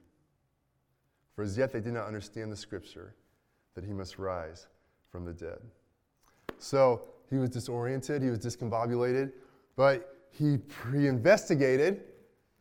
For 1.35 1.43
as 1.43 1.59
yet 1.59 1.73
they 1.73 1.81
did 1.81 1.95
not 1.95 2.07
understand 2.07 2.53
the 2.53 2.57
scripture 2.57 3.15
that 3.75 3.85
he 3.85 3.93
must 3.93 4.19
rise 4.19 4.69
from 5.11 5.25
the 5.25 5.33
dead. 5.33 5.59
So 6.59 7.03
he 7.31 7.37
was 7.37 7.51
disoriented, 7.51 8.23
he 8.23 8.31
was 8.31 8.39
discombobulated, 8.39 9.33
but 9.77 10.17
he 10.31 10.59
pre 10.59 11.09
investigated 11.09 12.03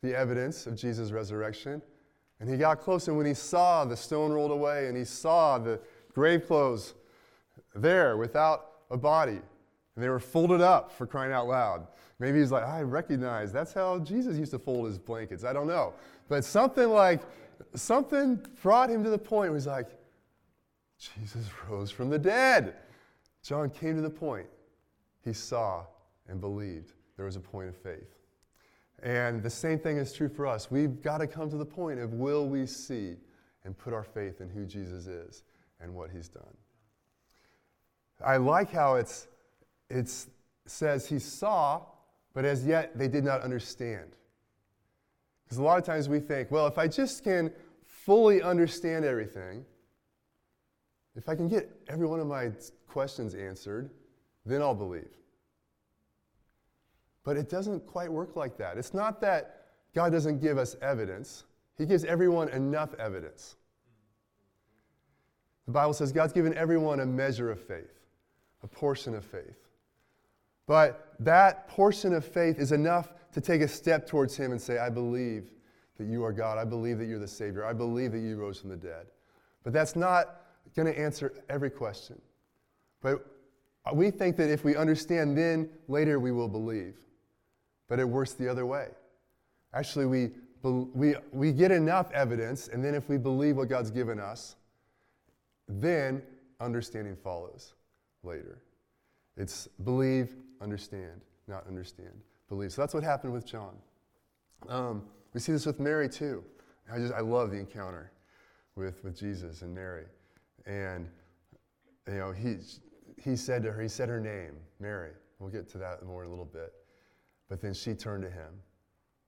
the 0.02 0.16
evidence 0.16 0.66
of 0.66 0.76
Jesus' 0.76 1.10
resurrection. 1.12 1.80
And 2.40 2.50
he 2.50 2.56
got 2.56 2.80
close, 2.80 3.08
and 3.08 3.16
when 3.16 3.26
he 3.26 3.34
saw 3.34 3.84
the 3.84 3.96
stone 3.96 4.32
rolled 4.32 4.50
away 4.50 4.88
and 4.88 4.96
he 4.96 5.04
saw 5.04 5.58
the 5.58 5.80
grave 6.12 6.46
clothes 6.46 6.94
there 7.74 8.16
without 8.16 8.72
a 8.90 8.96
body, 8.96 9.40
and 9.94 10.04
they 10.04 10.08
were 10.08 10.20
folded 10.20 10.60
up 10.60 10.90
for 10.92 11.06
crying 11.06 11.32
out 11.32 11.46
loud. 11.46 11.86
Maybe 12.18 12.38
he's 12.38 12.52
like, 12.52 12.64
I 12.64 12.82
recognize 12.82 13.52
that's 13.52 13.72
how 13.72 13.98
Jesus 13.98 14.38
used 14.38 14.52
to 14.52 14.58
fold 14.58 14.86
his 14.86 14.98
blankets. 14.98 15.44
I 15.44 15.52
don't 15.52 15.66
know. 15.66 15.94
But 16.28 16.44
something 16.44 16.88
like, 16.88 17.22
something 17.74 18.40
brought 18.62 18.90
him 18.90 19.04
to 19.04 19.10
the 19.10 19.18
point 19.18 19.50
where 19.50 19.58
he's 19.58 19.66
like, 19.66 19.88
Jesus 20.98 21.46
rose 21.68 21.90
from 21.90 22.10
the 22.10 22.18
dead. 22.18 22.74
John 23.42 23.68
came 23.68 23.96
to 23.96 24.02
the 24.02 24.10
point. 24.10 24.46
He 25.22 25.32
saw 25.32 25.84
and 26.28 26.40
believed. 26.40 26.92
There 27.16 27.26
was 27.26 27.36
a 27.36 27.40
point 27.40 27.68
of 27.68 27.76
faith. 27.76 28.16
And 29.02 29.42
the 29.42 29.50
same 29.50 29.78
thing 29.78 29.98
is 29.98 30.12
true 30.12 30.28
for 30.28 30.46
us. 30.46 30.70
We've 30.70 31.02
got 31.02 31.18
to 31.18 31.26
come 31.26 31.50
to 31.50 31.56
the 31.56 31.64
point 31.64 32.00
of 32.00 32.14
will 32.14 32.48
we 32.48 32.66
see 32.66 33.16
and 33.64 33.76
put 33.76 33.92
our 33.92 34.02
faith 34.02 34.40
in 34.40 34.48
who 34.48 34.64
Jesus 34.64 35.06
is 35.06 35.42
and 35.80 35.94
what 35.94 36.10
he's 36.10 36.28
done. 36.28 36.42
I 38.24 38.36
like 38.36 38.70
how 38.72 38.94
it's, 38.94 39.26
it 39.94 40.12
says 40.66 41.06
he 41.06 41.18
saw, 41.18 41.82
but 42.32 42.44
as 42.44 42.66
yet 42.66 42.98
they 42.98 43.08
did 43.08 43.24
not 43.24 43.42
understand. 43.42 44.16
Because 45.44 45.58
a 45.58 45.62
lot 45.62 45.78
of 45.78 45.84
times 45.84 46.08
we 46.08 46.20
think, 46.20 46.50
well, 46.50 46.66
if 46.66 46.78
I 46.78 46.88
just 46.88 47.22
can 47.22 47.52
fully 47.84 48.42
understand 48.42 49.04
everything, 49.04 49.64
if 51.14 51.28
I 51.28 51.36
can 51.36 51.48
get 51.48 51.70
every 51.88 52.06
one 52.06 52.18
of 52.18 52.26
my 52.26 52.50
questions 52.88 53.34
answered, 53.34 53.90
then 54.44 54.62
I'll 54.62 54.74
believe. 54.74 55.16
But 57.22 57.36
it 57.36 57.48
doesn't 57.48 57.86
quite 57.86 58.10
work 58.10 58.36
like 58.36 58.56
that. 58.58 58.76
It's 58.76 58.94
not 58.94 59.20
that 59.20 59.66
God 59.94 60.10
doesn't 60.10 60.40
give 60.40 60.58
us 60.58 60.76
evidence, 60.82 61.44
He 61.78 61.86
gives 61.86 62.04
everyone 62.04 62.48
enough 62.48 62.94
evidence. 62.94 63.56
The 65.66 65.72
Bible 65.72 65.94
says 65.94 66.12
God's 66.12 66.32
given 66.32 66.52
everyone 66.54 67.00
a 67.00 67.06
measure 67.06 67.50
of 67.50 67.60
faith, 67.60 68.00
a 68.62 68.66
portion 68.66 69.14
of 69.14 69.24
faith. 69.24 69.63
But 70.66 71.14
that 71.20 71.68
portion 71.68 72.14
of 72.14 72.24
faith 72.24 72.58
is 72.58 72.72
enough 72.72 73.12
to 73.32 73.40
take 73.40 73.60
a 73.60 73.68
step 73.68 74.06
towards 74.06 74.36
Him 74.36 74.52
and 74.52 74.60
say, 74.60 74.78
I 74.78 74.88
believe 74.88 75.50
that 75.98 76.06
you 76.06 76.24
are 76.24 76.32
God. 76.32 76.58
I 76.58 76.64
believe 76.64 76.98
that 76.98 77.06
you're 77.06 77.18
the 77.18 77.28
Savior. 77.28 77.64
I 77.64 77.72
believe 77.72 78.12
that 78.12 78.20
you 78.20 78.36
rose 78.36 78.60
from 78.60 78.70
the 78.70 78.76
dead. 78.76 79.06
But 79.62 79.72
that's 79.72 79.96
not 79.96 80.42
going 80.74 80.92
to 80.92 80.98
answer 80.98 81.32
every 81.48 81.70
question. 81.70 82.20
But 83.00 83.26
we 83.92 84.10
think 84.10 84.36
that 84.36 84.50
if 84.50 84.64
we 84.64 84.76
understand, 84.76 85.36
then 85.36 85.68
later 85.88 86.18
we 86.18 86.32
will 86.32 86.48
believe. 86.48 86.96
But 87.88 88.00
it 88.00 88.08
works 88.08 88.32
the 88.32 88.48
other 88.48 88.64
way. 88.64 88.88
Actually, 89.74 90.06
we, 90.06 90.30
we, 90.62 91.14
we 91.32 91.52
get 91.52 91.70
enough 91.70 92.10
evidence, 92.12 92.68
and 92.68 92.82
then 92.82 92.94
if 92.94 93.08
we 93.08 93.18
believe 93.18 93.56
what 93.56 93.68
God's 93.68 93.90
given 93.90 94.18
us, 94.18 94.56
then 95.68 96.22
understanding 96.60 97.16
follows 97.16 97.74
later. 98.22 98.62
It's 99.36 99.66
believe, 99.82 100.36
understand, 100.60 101.20
not 101.48 101.66
understand, 101.66 102.14
believe. 102.48 102.72
So 102.72 102.82
that's 102.82 102.94
what 102.94 103.02
happened 103.02 103.32
with 103.32 103.46
John. 103.46 103.76
Um, 104.68 105.02
we 105.32 105.40
see 105.40 105.52
this 105.52 105.66
with 105.66 105.80
Mary 105.80 106.08
too. 106.08 106.44
I 106.92 106.98
just 106.98 107.12
I 107.12 107.20
love 107.20 107.50
the 107.50 107.58
encounter 107.58 108.12
with, 108.76 109.02
with 109.02 109.18
Jesus 109.18 109.62
and 109.62 109.74
Mary. 109.74 110.04
And 110.66 111.08
you 112.06 112.14
know, 112.14 112.32
he 112.32 112.58
he 113.22 113.36
said 113.36 113.62
to 113.62 113.72
her, 113.72 113.82
he 113.82 113.88
said 113.88 114.08
her 114.08 114.20
name, 114.20 114.54
Mary. 114.80 115.10
We'll 115.38 115.50
get 115.50 115.68
to 115.70 115.78
that 115.78 116.04
more 116.04 116.22
in 116.22 116.28
a 116.28 116.30
little 116.30 116.44
bit. 116.44 116.72
But 117.48 117.60
then 117.60 117.74
she 117.74 117.94
turned 117.94 118.22
to 118.22 118.30
him 118.30 118.52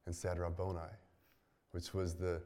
and 0.06 0.14
said 0.14 0.38
Rabboni, 0.38 0.80
which 1.72 1.92
was 1.92 2.14
the, 2.14 2.40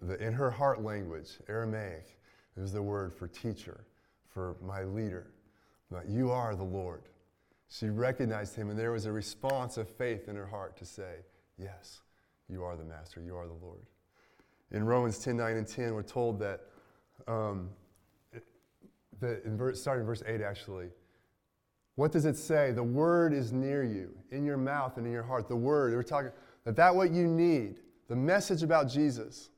the 0.00 0.14
in 0.24 0.32
her 0.32 0.50
heart 0.50 0.82
language, 0.82 1.38
Aramaic. 1.48 2.18
It 2.56 2.60
was 2.60 2.72
the 2.72 2.82
word 2.82 3.12
for 3.14 3.28
teacher, 3.28 3.84
for 4.28 4.56
my 4.62 4.84
leader. 4.84 5.32
You 6.08 6.30
are 6.30 6.54
the 6.54 6.64
Lord. 6.64 7.02
She 7.68 7.88
recognized 7.88 8.56
him, 8.56 8.70
and 8.70 8.78
there 8.78 8.92
was 8.92 9.06
a 9.06 9.12
response 9.12 9.76
of 9.76 9.88
faith 9.88 10.28
in 10.28 10.36
her 10.36 10.46
heart 10.46 10.76
to 10.78 10.84
say, 10.84 11.16
Yes, 11.56 12.00
you 12.48 12.64
are 12.64 12.76
the 12.76 12.84
Master, 12.84 13.20
you 13.20 13.36
are 13.36 13.46
the 13.46 13.64
Lord. 13.64 13.80
In 14.72 14.84
Romans 14.84 15.18
10 15.18 15.36
9 15.36 15.56
and 15.56 15.66
10, 15.66 15.94
we're 15.94 16.02
told 16.02 16.38
that, 16.40 16.62
um, 17.28 17.70
that 19.20 19.44
in 19.44 19.56
verse, 19.56 19.80
starting 19.80 20.02
in 20.02 20.06
verse 20.06 20.22
8 20.26 20.40
actually, 20.40 20.88
what 21.96 22.12
does 22.12 22.24
it 22.24 22.36
say? 22.36 22.72
The 22.72 22.82
word 22.82 23.32
is 23.32 23.52
near 23.52 23.84
you, 23.84 24.16
in 24.30 24.44
your 24.44 24.56
mouth 24.56 24.96
and 24.96 25.06
in 25.06 25.12
your 25.12 25.22
heart. 25.22 25.48
The 25.48 25.56
word, 25.56 25.92
we're 25.92 26.02
talking 26.02 26.30
that 26.64 26.76
that 26.76 26.94
what 26.94 27.10
you 27.10 27.26
need, 27.26 27.80
the 28.08 28.16
message 28.16 28.62
about 28.62 28.88
Jesus, 28.88 29.50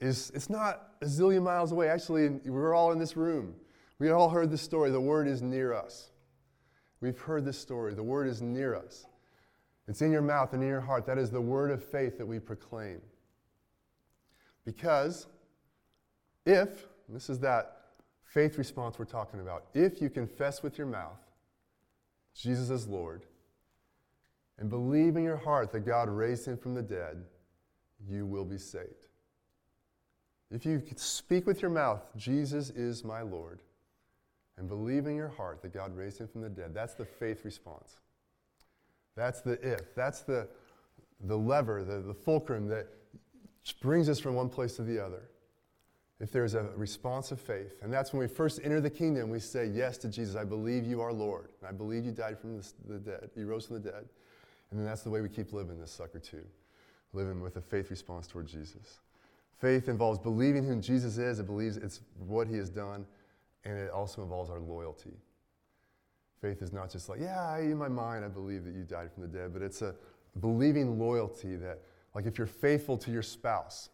is 0.00 0.32
it's 0.34 0.50
not 0.50 0.94
a 1.02 1.04
zillion 1.04 1.42
miles 1.42 1.72
away. 1.72 1.88
Actually, 1.88 2.28
we're 2.44 2.74
all 2.74 2.92
in 2.92 2.98
this 2.98 3.16
room. 3.16 3.54
We 4.00 4.10
all 4.10 4.28
heard 4.28 4.50
this 4.50 4.62
story. 4.62 4.90
The 4.90 5.00
word 5.00 5.28
is 5.28 5.42
near 5.42 5.72
us. 5.72 6.10
We've 7.00 7.18
heard 7.18 7.44
this 7.44 7.58
story. 7.58 7.94
The 7.94 8.02
word 8.02 8.26
is 8.26 8.42
near 8.42 8.74
us. 8.74 9.06
It's 9.86 10.02
in 10.02 10.10
your 10.10 10.22
mouth 10.22 10.52
and 10.52 10.62
in 10.62 10.68
your 10.68 10.80
heart. 10.80 11.06
That 11.06 11.18
is 11.18 11.30
the 11.30 11.40
word 11.40 11.70
of 11.70 11.84
faith 11.84 12.18
that 12.18 12.26
we 12.26 12.40
proclaim. 12.40 13.00
Because 14.64 15.28
if, 16.44 16.86
this 17.08 17.30
is 17.30 17.38
that 17.40 17.76
faith 18.24 18.58
response 18.58 18.98
we're 18.98 19.04
talking 19.04 19.40
about, 19.40 19.66
if 19.74 20.02
you 20.02 20.10
confess 20.10 20.62
with 20.62 20.76
your 20.76 20.86
mouth 20.88 21.18
Jesus 22.34 22.70
is 22.70 22.86
Lord 22.86 23.22
and 24.58 24.70
believe 24.70 25.16
in 25.16 25.24
your 25.24 25.36
heart 25.36 25.72
that 25.72 25.80
God 25.80 26.08
raised 26.08 26.46
him 26.46 26.56
from 26.56 26.74
the 26.74 26.82
dead, 26.82 27.24
you 28.08 28.26
will 28.26 28.44
be 28.44 28.58
saved. 28.58 29.06
If 30.50 30.64
you 30.64 30.82
speak 30.96 31.46
with 31.46 31.62
your 31.62 31.70
mouth, 31.70 32.10
Jesus 32.16 32.70
is 32.70 33.04
my 33.04 33.22
Lord, 33.22 33.60
and 34.60 34.68
believe 34.68 35.06
in 35.06 35.16
your 35.16 35.28
heart 35.28 35.62
that 35.62 35.72
God 35.72 35.96
raised 35.96 36.20
him 36.20 36.28
from 36.28 36.42
the 36.42 36.48
dead, 36.50 36.72
that's 36.74 36.94
the 36.94 37.04
faith 37.04 37.44
response. 37.44 37.96
That's 39.16 39.40
the 39.40 39.52
if. 39.66 39.94
That's 39.96 40.20
the, 40.20 40.46
the 41.24 41.36
lever, 41.36 41.82
the, 41.82 42.00
the 42.00 42.14
fulcrum 42.14 42.68
that 42.68 42.86
brings 43.80 44.08
us 44.08 44.20
from 44.20 44.34
one 44.34 44.50
place 44.50 44.76
to 44.76 44.82
the 44.82 45.02
other. 45.04 45.22
If 46.20 46.30
there's 46.30 46.54
a 46.54 46.64
response 46.76 47.32
of 47.32 47.40
faith, 47.40 47.76
and 47.82 47.90
that's 47.90 48.12
when 48.12 48.20
we 48.20 48.28
first 48.28 48.60
enter 48.62 48.82
the 48.82 48.90
kingdom, 48.90 49.30
we 49.30 49.40
say 49.40 49.66
yes 49.66 49.96
to 49.98 50.08
Jesus. 50.08 50.36
I 50.36 50.44
believe 50.44 50.84
you 50.84 51.00
are 51.00 51.12
Lord. 51.12 51.48
And 51.60 51.68
I 51.68 51.72
believe 51.72 52.04
you 52.04 52.12
died 52.12 52.38
from 52.38 52.60
the, 52.86 52.98
dead. 52.98 53.30
You 53.34 53.46
rose 53.46 53.66
from 53.66 53.82
the 53.82 53.90
dead. 53.90 54.04
And 54.70 54.78
then 54.78 54.84
that's 54.84 55.02
the 55.02 55.10
way 55.10 55.22
we 55.22 55.30
keep 55.30 55.54
living 55.54 55.80
this 55.80 55.90
sucker 55.90 56.18
too, 56.18 56.44
living 57.14 57.40
with 57.40 57.56
a 57.56 57.62
faith 57.62 57.90
response 57.90 58.26
toward 58.26 58.46
Jesus. 58.46 59.00
Faith 59.58 59.88
involves 59.88 60.18
believing 60.18 60.64
who 60.64 60.76
Jesus 60.76 61.16
is, 61.16 61.38
it 61.38 61.46
believes 61.46 61.78
it's 61.78 62.00
what 62.18 62.46
he 62.46 62.56
has 62.56 62.68
done, 62.68 63.06
and 63.64 63.78
it 63.78 63.90
also 63.90 64.22
involves 64.22 64.50
our 64.50 64.60
loyalty. 64.60 65.16
Faith 66.40 66.62
is 66.62 66.72
not 66.72 66.90
just 66.90 67.08
like, 67.08 67.20
yeah, 67.20 67.58
in 67.58 67.76
my 67.76 67.88
mind, 67.88 68.24
I 68.24 68.28
believe 68.28 68.64
that 68.64 68.74
you 68.74 68.82
died 68.82 69.12
from 69.12 69.22
the 69.22 69.28
dead, 69.28 69.52
but 69.52 69.60
it's 69.60 69.82
a 69.82 69.94
believing 70.40 70.98
loyalty 70.98 71.56
that, 71.56 71.80
like, 72.14 72.26
if 72.26 72.38
you're 72.38 72.46
faithful 72.46 72.96
to 72.98 73.10
your 73.10 73.22
spouse, 73.22 73.90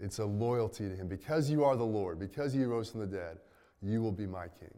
it's 0.00 0.18
a 0.18 0.24
loyalty 0.24 0.88
to 0.88 0.96
him. 0.96 1.08
Because 1.08 1.50
you 1.50 1.62
are 1.64 1.76
the 1.76 1.84
Lord, 1.84 2.18
because 2.18 2.54
you 2.54 2.66
rose 2.68 2.90
from 2.90 3.00
the 3.00 3.06
dead, 3.06 3.38
you 3.82 4.00
will 4.00 4.12
be 4.12 4.26
my 4.26 4.48
king, 4.48 4.74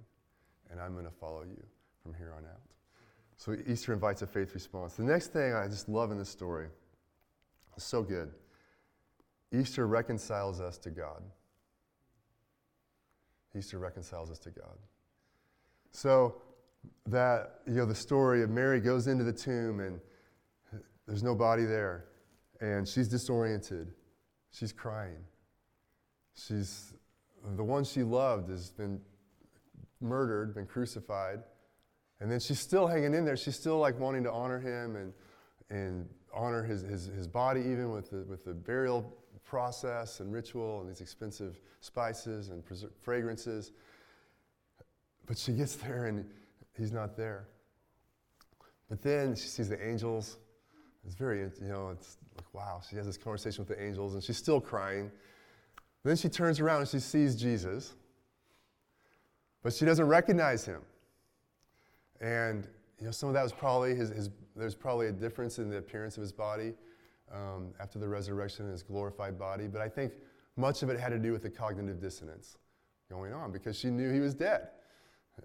and 0.71 0.81
I'm 0.81 0.93
going 0.93 1.05
to 1.05 1.11
follow 1.11 1.43
you 1.43 1.63
from 2.03 2.13
here 2.15 2.35
on 2.37 2.45
out. 2.45 2.61
So 3.37 3.57
Easter 3.67 3.93
invites 3.93 4.23
a 4.23 4.27
faith 4.27 4.53
response. 4.55 4.95
The 4.95 5.05
next 5.05 5.33
thing 5.33 5.55
I 5.55 5.69
just 5.69 5.89
love 5.89 6.11
in 6.11 6.19
this 6.19 6.29
story, 6.29 6.69
so 7.79 8.03
good. 8.03 8.33
Easter 9.53 9.87
reconciles 9.87 10.61
us 10.61 10.79
to 10.79 10.91
God. 10.91 11.23
Easter 13.57 13.79
reconciles 13.79 14.31
us 14.31 14.39
to 14.41 14.51
God. 14.51 14.77
So 15.91 16.43
that, 17.07 17.61
you 17.67 17.75
know, 17.75 17.87
the 17.87 17.95
story 17.95 18.43
of 18.43 18.51
Mary 18.51 18.81
goes 18.81 19.07
into 19.07 19.25
the 19.25 19.33
tomb 19.33 19.81
and 19.81 20.01
there's 21.07 21.23
no 21.23 21.35
body 21.35 21.65
there. 21.65 22.07
And 22.61 22.87
she's 22.87 23.09
disoriented. 23.09 23.93
She's 24.51 24.73
crying. 24.73 25.25
She's 26.35 26.93
the 27.55 27.65
one 27.65 27.85
she 27.85 28.03
loved 28.03 28.51
has 28.51 28.71
been 28.71 29.01
murdered, 30.01 30.55
been 30.55 30.67
crucified. 30.67 31.41
And 32.21 32.31
then 32.31 32.41
she's 32.41 32.59
still 32.59 32.87
hanging 32.87 33.15
in 33.15 33.25
there. 33.25 33.37
She's 33.37 33.57
still 33.57 33.79
like 33.79 33.99
wanting 33.99 34.25
to 34.25 34.33
honor 34.33 34.59
him 34.59 34.97
and, 34.97 35.13
and 35.71 36.09
honor 36.37 36.63
his, 36.63 36.83
his, 36.83 37.07
his 37.07 37.27
body, 37.27 37.61
even 37.61 37.91
with 37.91 38.11
the, 38.11 38.25
with 38.29 38.45
the 38.45 38.53
burial 38.53 39.13
process 39.45 40.21
and 40.21 40.33
ritual 40.33 40.81
and 40.81 40.91
these 40.91 41.01
expensive 41.01 41.61
spices 41.81 42.51
and 42.51 42.63
fragrances. 43.01 43.73
But 45.27 45.39
she 45.39 45.53
gets 45.53 45.77
there 45.77 46.07
and 46.07 46.25
he's 46.77 46.93
not 46.93 47.17
there. 47.17 47.49
But 48.89 49.03
then 49.03 49.35
she 49.35 49.49
sees 49.49 49.69
the 49.69 49.89
angels. 49.89 50.37
It's 51.05 51.15
very, 51.15 51.41
you 51.41 51.69
know, 51.69 51.91
it's 51.91 52.19
like, 52.37 52.53
wow, 52.53 52.81
she 52.89 52.97
has 52.97 53.07
this 53.07 53.17
conversation 53.17 53.65
with 53.65 53.77
the 53.77 53.83
angels 53.83 54.15
and 54.15 54.23
she's 54.23 54.37
still 54.37 54.61
crying. 54.61 55.11
Then 56.05 56.17
she 56.17 56.29
turns 56.29 56.61
around 56.61 56.81
and 56.81 56.89
she 56.89 57.01
sees 57.01 57.35
Jesus, 57.35 57.95
but 59.63 59.73
she 59.73 59.85
doesn't 59.85 60.07
recognize 60.07 60.65
him. 60.65 60.83
And, 62.21 62.67
you 63.01 63.07
know, 63.07 63.11
some 63.11 63.29
of 63.29 63.35
that 63.35 63.43
was 63.43 63.53
probably 63.53 63.95
his, 63.95 64.11
his 64.11 64.31
there's 64.57 64.75
probably 64.75 65.09
a 65.09 65.13
difference 65.13 65.59
in 65.59 65.69
the 65.69 65.77
appearance 65.77 66.17
of 66.17 66.23
his 66.23 66.33
body 66.33 66.75
um, 67.33 67.69
after 67.81 67.99
the 67.99 68.09
resurrection 68.09 68.67
in 68.67 68.73
his 68.73 68.83
glorified 68.83 69.39
body. 69.39 69.67
But 69.67 69.81
I 69.81 69.89
think 69.89 70.13
much 70.57 70.83
of 70.83 70.91
it 70.91 70.99
had 70.99 71.11
to 71.11 71.19
do 71.19 71.33
with 71.33 71.43
the 71.43 71.51
cognitive 71.51 72.01
dissonance 72.01 72.57
going 73.11 73.33
on 73.33 73.53
because 73.53 73.79
she 73.79 73.89
knew 73.89 74.13
he 74.13 74.21
was 74.21 74.35
dead. 74.35 74.69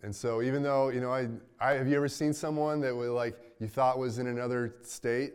And 0.03 0.15
so 0.15 0.41
even 0.41 0.63
though, 0.63 0.89
you 0.89 1.01
know, 1.01 1.11
I, 1.11 1.27
I, 1.59 1.73
have 1.73 1.87
you 1.87 1.97
ever 1.97 2.07
seen 2.07 2.33
someone 2.33 2.79
that 2.81 2.95
was 2.95 3.09
like 3.09 3.37
you 3.59 3.67
thought 3.67 3.99
was 3.99 4.19
in 4.19 4.27
another 4.27 4.75
state 4.83 5.33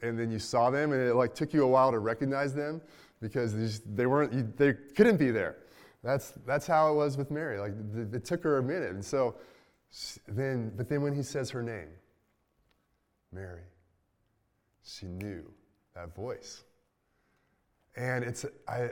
and 0.00 0.18
then 0.18 0.30
you 0.30 0.38
saw 0.38 0.70
them 0.70 0.92
and 0.92 1.02
it 1.02 1.14
like 1.14 1.34
took 1.34 1.52
you 1.52 1.62
a 1.62 1.68
while 1.68 1.90
to 1.90 1.98
recognize 1.98 2.54
them 2.54 2.80
because 3.20 3.80
they 3.80 4.06
weren't, 4.06 4.56
they 4.56 4.72
couldn't 4.72 5.18
be 5.18 5.30
there. 5.30 5.56
That's, 6.02 6.32
that's 6.46 6.66
how 6.66 6.90
it 6.90 6.94
was 6.96 7.16
with 7.16 7.30
Mary. 7.30 7.60
Like 7.60 7.74
it 8.14 8.24
took 8.24 8.42
her 8.42 8.58
a 8.58 8.62
minute. 8.62 8.92
And 8.92 9.04
so 9.04 9.36
then, 10.26 10.72
but 10.76 10.88
then 10.88 11.02
when 11.02 11.14
he 11.14 11.22
says 11.22 11.50
her 11.50 11.62
name, 11.62 11.88
Mary, 13.32 13.62
she 14.84 15.06
knew 15.06 15.44
that 15.94 16.14
voice. 16.14 16.64
And 17.96 18.24
it's, 18.24 18.44
I, 18.68 18.90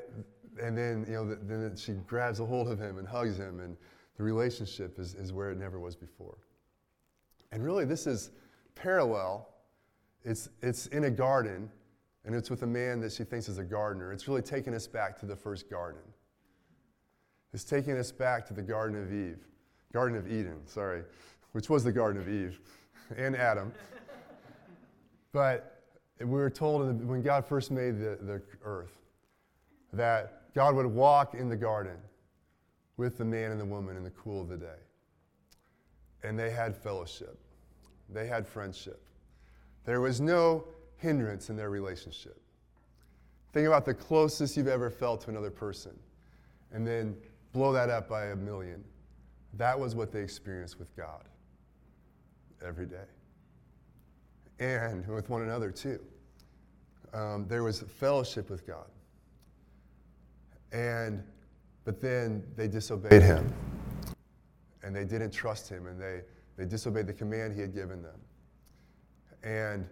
and 0.60 0.76
then, 0.76 1.04
you 1.08 1.14
know, 1.14 1.34
then 1.34 1.76
she 1.76 1.92
grabs 2.06 2.40
a 2.40 2.44
hold 2.44 2.68
of 2.68 2.78
him 2.78 2.98
and 2.98 3.06
hugs 3.06 3.38
him 3.38 3.60
and 3.60 3.76
the 4.16 4.22
relationship 4.22 4.98
is, 4.98 5.14
is 5.14 5.32
where 5.32 5.50
it 5.50 5.58
never 5.58 5.80
was 5.80 5.96
before. 5.96 6.36
And 7.52 7.64
really, 7.64 7.86
this 7.86 8.06
is 8.06 8.30
parallel. 8.74 9.48
It's, 10.24 10.50
it's 10.60 10.88
in 10.88 11.04
a 11.04 11.10
garden, 11.10 11.70
and 12.26 12.34
it's 12.34 12.50
with 12.50 12.62
a 12.62 12.66
man 12.66 13.00
that 13.00 13.12
she 13.12 13.24
thinks 13.24 13.48
is 13.48 13.56
a 13.56 13.64
gardener. 13.64 14.12
It's 14.12 14.28
really 14.28 14.42
taking 14.42 14.74
us 14.74 14.86
back 14.86 15.18
to 15.20 15.26
the 15.26 15.34
first 15.34 15.70
garden. 15.70 16.02
It's 17.54 17.64
taking 17.64 17.96
us 17.96 18.12
back 18.12 18.46
to 18.48 18.54
the 18.54 18.62
Garden 18.62 19.02
of 19.02 19.12
Eve, 19.12 19.38
Garden 19.92 20.16
of 20.16 20.30
Eden, 20.30 20.60
sorry, 20.66 21.02
which 21.52 21.68
was 21.68 21.82
the 21.82 21.92
Garden 21.92 22.20
of 22.20 22.28
Eve 22.28 22.60
and 23.16 23.34
Adam. 23.34 23.72
But 25.32 25.82
we 26.18 26.26
were 26.26 26.50
told 26.50 27.06
when 27.06 27.22
God 27.22 27.46
first 27.46 27.70
made 27.70 27.98
the, 27.98 28.18
the 28.20 28.42
earth 28.62 28.98
that 29.92 30.54
God 30.54 30.74
would 30.74 30.86
walk 30.86 31.34
in 31.34 31.48
the 31.48 31.56
garden 31.56 31.96
with 32.96 33.16
the 33.16 33.24
man 33.24 33.50
and 33.50 33.60
the 33.60 33.64
woman 33.64 33.96
in 33.96 34.04
the 34.04 34.10
cool 34.10 34.42
of 34.42 34.48
the 34.48 34.56
day. 34.56 34.80
And 36.22 36.38
they 36.38 36.50
had 36.50 36.76
fellowship, 36.76 37.38
they 38.08 38.26
had 38.26 38.46
friendship. 38.46 39.02
There 39.84 40.00
was 40.00 40.20
no 40.20 40.64
hindrance 40.96 41.48
in 41.48 41.56
their 41.56 41.70
relationship. 41.70 42.40
Think 43.52 43.66
about 43.66 43.84
the 43.86 43.94
closest 43.94 44.56
you've 44.56 44.68
ever 44.68 44.90
felt 44.90 45.22
to 45.22 45.30
another 45.30 45.50
person, 45.50 45.98
and 46.72 46.86
then 46.86 47.16
blow 47.52 47.72
that 47.72 47.88
up 47.88 48.08
by 48.08 48.26
a 48.26 48.36
million. 48.36 48.84
That 49.54 49.78
was 49.78 49.94
what 49.94 50.12
they 50.12 50.20
experienced 50.20 50.78
with 50.78 50.94
God 50.96 51.24
every 52.64 52.86
day. 52.86 53.06
And 54.60 55.06
with 55.08 55.28
one 55.28 55.42
another, 55.42 55.70
too. 55.70 55.98
Um, 57.12 57.46
there 57.48 57.64
was 57.64 57.80
fellowship 57.80 58.50
with 58.50 58.66
God. 58.66 58.86
And 60.70 61.24
but 61.84 62.00
then 62.00 62.44
they 62.56 62.68
disobeyed 62.68 63.22
him. 63.22 63.52
And 64.82 64.94
they 64.94 65.04
didn't 65.04 65.32
trust 65.32 65.68
him, 65.68 65.86
and 65.86 66.00
they, 66.00 66.20
they 66.56 66.64
disobeyed 66.64 67.06
the 67.06 67.12
command 67.12 67.54
he 67.54 67.60
had 67.60 67.74
given 67.74 68.02
them. 68.02 68.20
And 69.42 69.86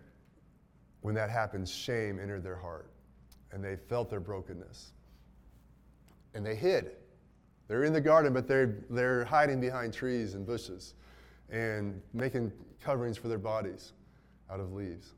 when 1.01 1.15
that 1.15 1.31
happened, 1.31 1.69
shame 1.69 2.19
entered 2.21 2.43
their 2.43 2.57
heart, 2.57 2.91
and 3.53 3.65
they 3.65 3.77
felt 3.77 4.11
their 4.11 4.21
brokenness. 4.21 4.93
And 6.35 6.45
they 6.45 6.55
hid. 6.55 6.93
They're 7.69 7.85
in 7.85 7.93
the 7.93 8.01
garden, 8.01 8.33
but 8.33 8.47
they're, 8.47 8.85
they're 8.91 9.25
hiding 9.25 9.61
behind 9.61 9.93
trees 9.93 10.35
and 10.35 10.47
bushes 10.47 10.95
and 11.51 12.01
making 12.13 12.53
coverings 12.81 13.17
for 13.19 13.29
their 13.29 13.39
bodies 13.39 13.93
out 14.51 14.61
of 14.61 14.73
leaves. 14.73 15.15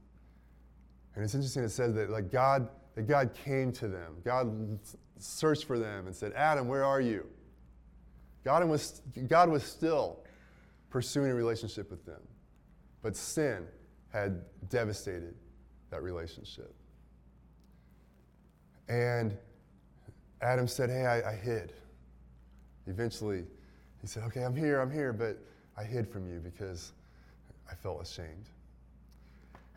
And 1.15 1.25
it's 1.25 1.35
interesting, 1.35 1.65
it 1.65 1.71
says 1.71 1.95
that 1.95 2.11
like 2.11 2.31
God, 2.31 2.69
that 2.95 3.07
God 3.07 3.33
came 3.45 3.73
to 3.73 3.89
them. 3.89 4.17
God 4.25 4.79
searched 5.19 5.65
for 5.65 5.79
them 5.79 6.07
and 6.07 6.15
said, 6.15 6.33
Adam, 6.35 6.69
where 6.69 6.85
are 6.85 7.01
you? 7.01 7.27
God 8.45 8.67
was, 8.67 9.03
God 9.29 9.51
was 9.51 9.63
still 9.63 10.21
pursuing 10.89 11.31
a 11.31 11.35
relationship 11.35 11.91
with 11.91 12.05
them, 12.07 12.21
but 13.03 13.17
sin 13.17 13.67
had 14.13 14.43
devastated 14.69 15.35
that 15.91 16.03
relationship. 16.03 16.75
And 18.89 19.37
Adam 20.41 20.67
said, 20.67 20.91
Hey, 20.91 21.07
I, 21.07 21.31
I 21.31 21.35
hid. 21.35 21.73
Eventually, 22.87 23.45
he 24.01 24.07
said, 24.07 24.25
Okay, 24.25 24.43
I'm 24.43 24.57
here, 24.57 24.81
I'm 24.81 24.91
here, 24.91 25.13
but 25.13 25.39
I 25.77 25.85
hid 25.85 26.09
from 26.09 26.29
you 26.29 26.41
because 26.41 26.93
I 27.71 27.75
felt 27.75 28.03
ashamed. 28.03 28.49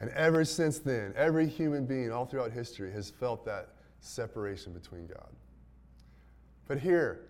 And 0.04 0.12
ever 0.16 0.44
since 0.44 0.80
then, 0.80 1.13
every 1.16 1.48
human 1.48 1.86
being 1.86 2.12
all 2.12 2.26
throughout 2.26 2.52
history 2.52 2.92
has 2.92 3.10
felt 3.10 3.46
that 3.46 3.70
separation 4.02 4.74
between 4.74 5.08
God. 5.08 5.30
But 6.68 6.78
here, 6.78 7.30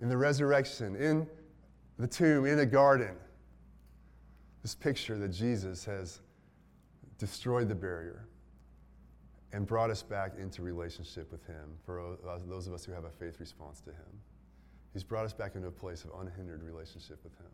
in 0.00 0.08
the 0.08 0.16
resurrection, 0.16 0.94
in 0.94 1.26
the 1.98 2.06
tomb, 2.06 2.46
in 2.46 2.56
the 2.56 2.66
garden, 2.66 3.16
this 4.62 4.76
picture 4.76 5.18
that 5.18 5.30
Jesus 5.30 5.84
has 5.86 6.20
destroyed 7.18 7.68
the 7.68 7.74
barrier 7.74 8.28
and 9.52 9.66
brought 9.66 9.90
us 9.90 10.04
back 10.04 10.34
into 10.38 10.62
relationship 10.62 11.32
with 11.32 11.44
Him 11.48 11.76
for 11.84 12.16
those 12.46 12.68
of 12.68 12.74
us 12.74 12.84
who 12.84 12.92
have 12.92 13.06
a 13.06 13.10
faith 13.10 13.40
response 13.40 13.80
to 13.80 13.90
Him. 13.90 14.20
He's 14.92 15.02
brought 15.02 15.24
us 15.24 15.32
back 15.32 15.56
into 15.56 15.66
a 15.66 15.72
place 15.72 16.04
of 16.04 16.12
unhindered 16.20 16.62
relationship 16.62 17.18
with 17.24 17.36
Him. 17.38 17.50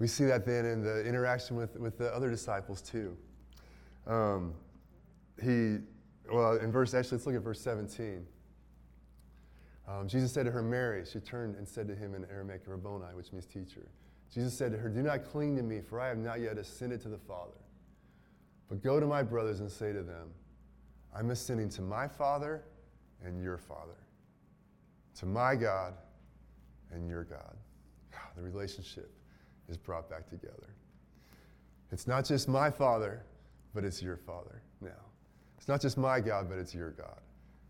We 0.00 0.08
see 0.08 0.24
that 0.24 0.44
then 0.44 0.64
in 0.64 0.82
the 0.82 1.06
interaction 1.06 1.54
with, 1.54 1.76
with 1.76 1.98
the 1.98 2.12
other 2.12 2.30
disciples 2.30 2.82
too. 2.82 3.16
Um, 4.06 4.54
he, 5.42 5.78
well, 6.32 6.56
in 6.56 6.70
verse, 6.70 6.94
actually, 6.94 7.16
let's 7.16 7.26
look 7.26 7.36
at 7.36 7.42
verse 7.42 7.60
17. 7.60 8.26
Um, 9.86 10.08
Jesus 10.08 10.32
said 10.32 10.46
to 10.46 10.52
her, 10.52 10.62
Mary. 10.62 11.04
She 11.04 11.20
turned 11.20 11.56
and 11.56 11.68
said 11.68 11.88
to 11.88 11.94
him 11.94 12.14
in 12.14 12.24
Aramaic, 12.30 12.62
Rabboni, 12.66 13.14
which 13.14 13.32
means 13.32 13.46
teacher. 13.46 13.86
Jesus 14.32 14.56
said 14.56 14.72
to 14.72 14.78
her, 14.78 14.88
Do 14.88 15.02
not 15.02 15.24
cling 15.24 15.56
to 15.56 15.62
me, 15.62 15.80
for 15.80 16.00
I 16.00 16.08
have 16.08 16.18
not 16.18 16.40
yet 16.40 16.58
ascended 16.58 17.00
to 17.02 17.08
the 17.08 17.18
Father. 17.18 17.52
But 18.68 18.82
go 18.82 18.98
to 18.98 19.06
my 19.06 19.22
brothers 19.22 19.60
and 19.60 19.70
say 19.70 19.92
to 19.92 20.02
them, 20.02 20.30
I'm 21.14 21.30
ascending 21.30 21.68
to 21.70 21.82
my 21.82 22.08
Father 22.08 22.64
and 23.24 23.42
your 23.42 23.58
Father, 23.58 23.96
to 25.18 25.26
my 25.26 25.54
God 25.54 25.94
and 26.92 27.08
your 27.08 27.24
God. 27.24 27.56
The 28.36 28.42
relationship 28.42 29.12
is 29.68 29.76
brought 29.76 30.10
back 30.10 30.28
together. 30.28 30.74
It's 31.92 32.06
not 32.06 32.24
just 32.24 32.48
my 32.48 32.70
Father, 32.70 33.22
but 33.74 33.84
it's 33.84 34.02
your 34.02 34.16
Father 34.16 34.62
now. 34.80 34.90
It's 35.58 35.68
not 35.68 35.80
just 35.80 35.98
my 35.98 36.20
God, 36.20 36.48
but 36.48 36.58
it's 36.58 36.74
your 36.74 36.90
God. 36.92 37.20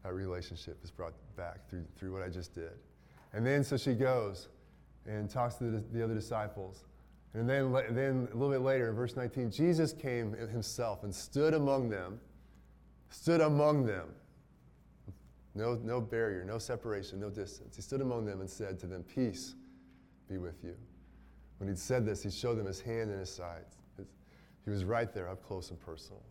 That 0.02 0.12
relationship 0.12 0.78
is 0.84 0.90
brought 0.90 1.14
back 1.36 1.68
through, 1.68 1.84
through 1.96 2.12
what 2.12 2.22
I 2.22 2.28
just 2.28 2.54
did. 2.54 2.72
And 3.32 3.44
then 3.44 3.64
so 3.64 3.76
she 3.76 3.94
goes 3.94 4.48
and 5.06 5.28
talks 5.28 5.56
to 5.56 5.64
the, 5.64 5.84
the 5.92 6.04
other 6.04 6.14
disciples. 6.14 6.84
And 7.32 7.48
then, 7.48 7.72
then 7.90 8.28
a 8.30 8.36
little 8.36 8.50
bit 8.50 8.60
later, 8.60 8.90
in 8.90 8.94
verse 8.94 9.16
19, 9.16 9.50
Jesus 9.50 9.92
came 9.92 10.32
himself 10.32 11.02
and 11.02 11.12
stood 11.14 11.54
among 11.54 11.88
them, 11.88 12.20
stood 13.10 13.40
among 13.40 13.86
them. 13.86 14.08
No, 15.56 15.78
no 15.82 16.00
barrier, 16.00 16.44
no 16.44 16.58
separation, 16.58 17.20
no 17.20 17.30
distance. 17.30 17.76
He 17.76 17.82
stood 17.82 18.00
among 18.00 18.24
them 18.24 18.40
and 18.40 18.50
said 18.50 18.78
to 18.80 18.86
them, 18.86 19.04
Peace 19.04 19.54
be 20.28 20.36
with 20.36 20.62
you. 20.62 20.74
When 21.58 21.68
he'd 21.68 21.78
said 21.78 22.04
this, 22.04 22.22
he 22.22 22.30
showed 22.30 22.58
them 22.58 22.66
his 22.66 22.80
hand 22.80 23.10
and 23.10 23.20
his 23.20 23.30
side. 23.30 23.64
He 24.64 24.70
was 24.70 24.84
right 24.84 25.12
there, 25.12 25.28
up 25.28 25.42
close 25.46 25.70
and 25.70 25.80
personal. 25.80 26.22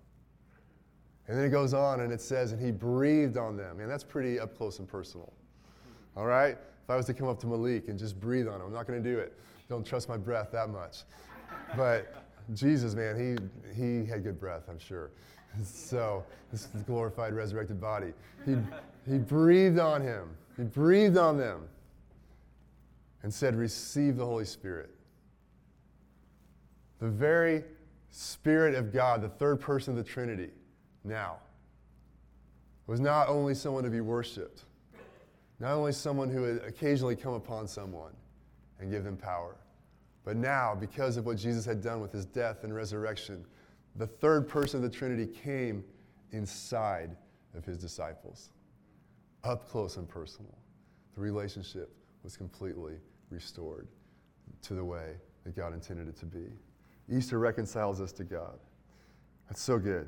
And 1.28 1.38
then 1.38 1.46
it 1.46 1.50
goes 1.50 1.74
on 1.74 2.02
and 2.02 2.12
it 2.12 2.20
says, 2.20 2.52
and 2.52 2.64
he 2.64 2.72
breathed 2.72 3.38
on 3.38 3.56
them. 3.56 3.80
And 3.80 3.90
that's 3.90 4.04
pretty 4.04 4.40
up 4.40 4.58
close 4.58 4.80
and 4.80 4.88
personal. 4.88 5.32
All 6.18 6.26
right? 6.26 6.58
If 6.84 6.90
I 6.90 6.96
was 6.96 7.06
to 7.06 7.14
come 7.14 7.28
up 7.28 7.40
to 7.42 7.48
Malik 7.48 7.88
and 7.88 7.98
just 7.98 8.20
breathe 8.20 8.48
on 8.48 8.56
him, 8.56 8.68
I'm 8.68 8.74
not 8.74 8.88
going 8.88 9.02
to 9.02 9.10
do 9.10 9.18
it. 9.20 9.38
Don't 9.70 9.86
trust 9.86 10.10
my 10.10 10.18
breath 10.18 10.50
that 10.52 10.70
much. 10.70 11.04
But 11.78 12.26
Jesus, 12.54 12.94
man, 12.94 13.18
he, 13.18 13.74
he 13.74 14.06
had 14.06 14.24
good 14.24 14.40
breath, 14.40 14.64
I'm 14.70 14.80
sure. 14.80 15.12
so, 15.64 16.26
this 16.52 16.62
is 16.62 16.68
the 16.72 16.80
glorified, 16.80 17.34
resurrected 17.34 17.80
body. 17.80 18.14
He, 18.46 18.58
he 19.10 19.18
breathed 19.18 19.80
on 19.80 20.02
him, 20.02 20.30
he 20.58 20.64
breathed 20.64 21.18
on 21.18 21.38
them, 21.38 21.68
and 23.24 23.34
said, 23.34 23.56
Receive 23.56 24.18
the 24.18 24.26
Holy 24.26 24.46
Spirit. 24.46 24.90
The 27.00 27.08
very 27.08 27.64
Spirit 28.16 28.76
of 28.76 28.94
God, 28.94 29.24
the 29.24 29.30
third 29.30 29.60
person 29.60 29.98
of 29.98 29.98
the 29.98 30.08
Trinity, 30.08 30.52
now, 31.04 31.38
was 32.86 33.00
not 33.00 33.28
only 33.28 33.56
someone 33.56 33.84
to 33.84 33.90
be 33.90 34.02
worshiped, 34.02 34.66
not 35.60 35.72
only 35.74 35.92
someone 35.92 36.30
who 36.30 36.42
would 36.42 36.64
occasionally 36.64 37.16
come 37.16 37.34
upon 37.34 37.68
someone 37.68 38.12
and 38.80 38.92
give 38.92 39.04
them 39.04 39.18
power, 39.18 39.56
but 40.24 40.38
now, 40.38 40.76
because 40.80 41.18
of 41.18 41.26
what 41.26 41.38
Jesus 41.38 41.66
had 41.66 41.82
done 41.82 42.02
with 42.02 42.12
his 42.12 42.28
death 42.28 42.64
and 42.64 42.76
resurrection, 42.76 43.44
the 43.96 44.06
third 44.06 44.48
person 44.48 44.84
of 44.84 44.92
the 44.92 44.96
Trinity 44.96 45.26
came 45.26 45.84
inside 46.34 47.16
of 47.56 47.66
his 47.66 47.80
disciples, 47.80 48.52
up 49.44 49.68
close 49.68 49.98
and 49.98 50.08
personal. 50.08 50.56
The 51.16 51.22
relationship 51.22 51.92
was 52.22 52.38
completely 52.38 52.98
restored 53.32 53.88
to 54.62 54.76
the 54.76 54.86
way 54.86 55.16
that 55.46 55.56
God 55.56 55.74
intended 55.74 56.08
it 56.08 56.16
to 56.18 56.28
be. 56.28 56.46
Easter 57.12 57.40
reconciles 57.40 58.02
us 58.02 58.12
to 58.14 58.24
God. 58.24 58.60
That's 59.48 59.62
so 59.62 59.78
good. 59.78 60.08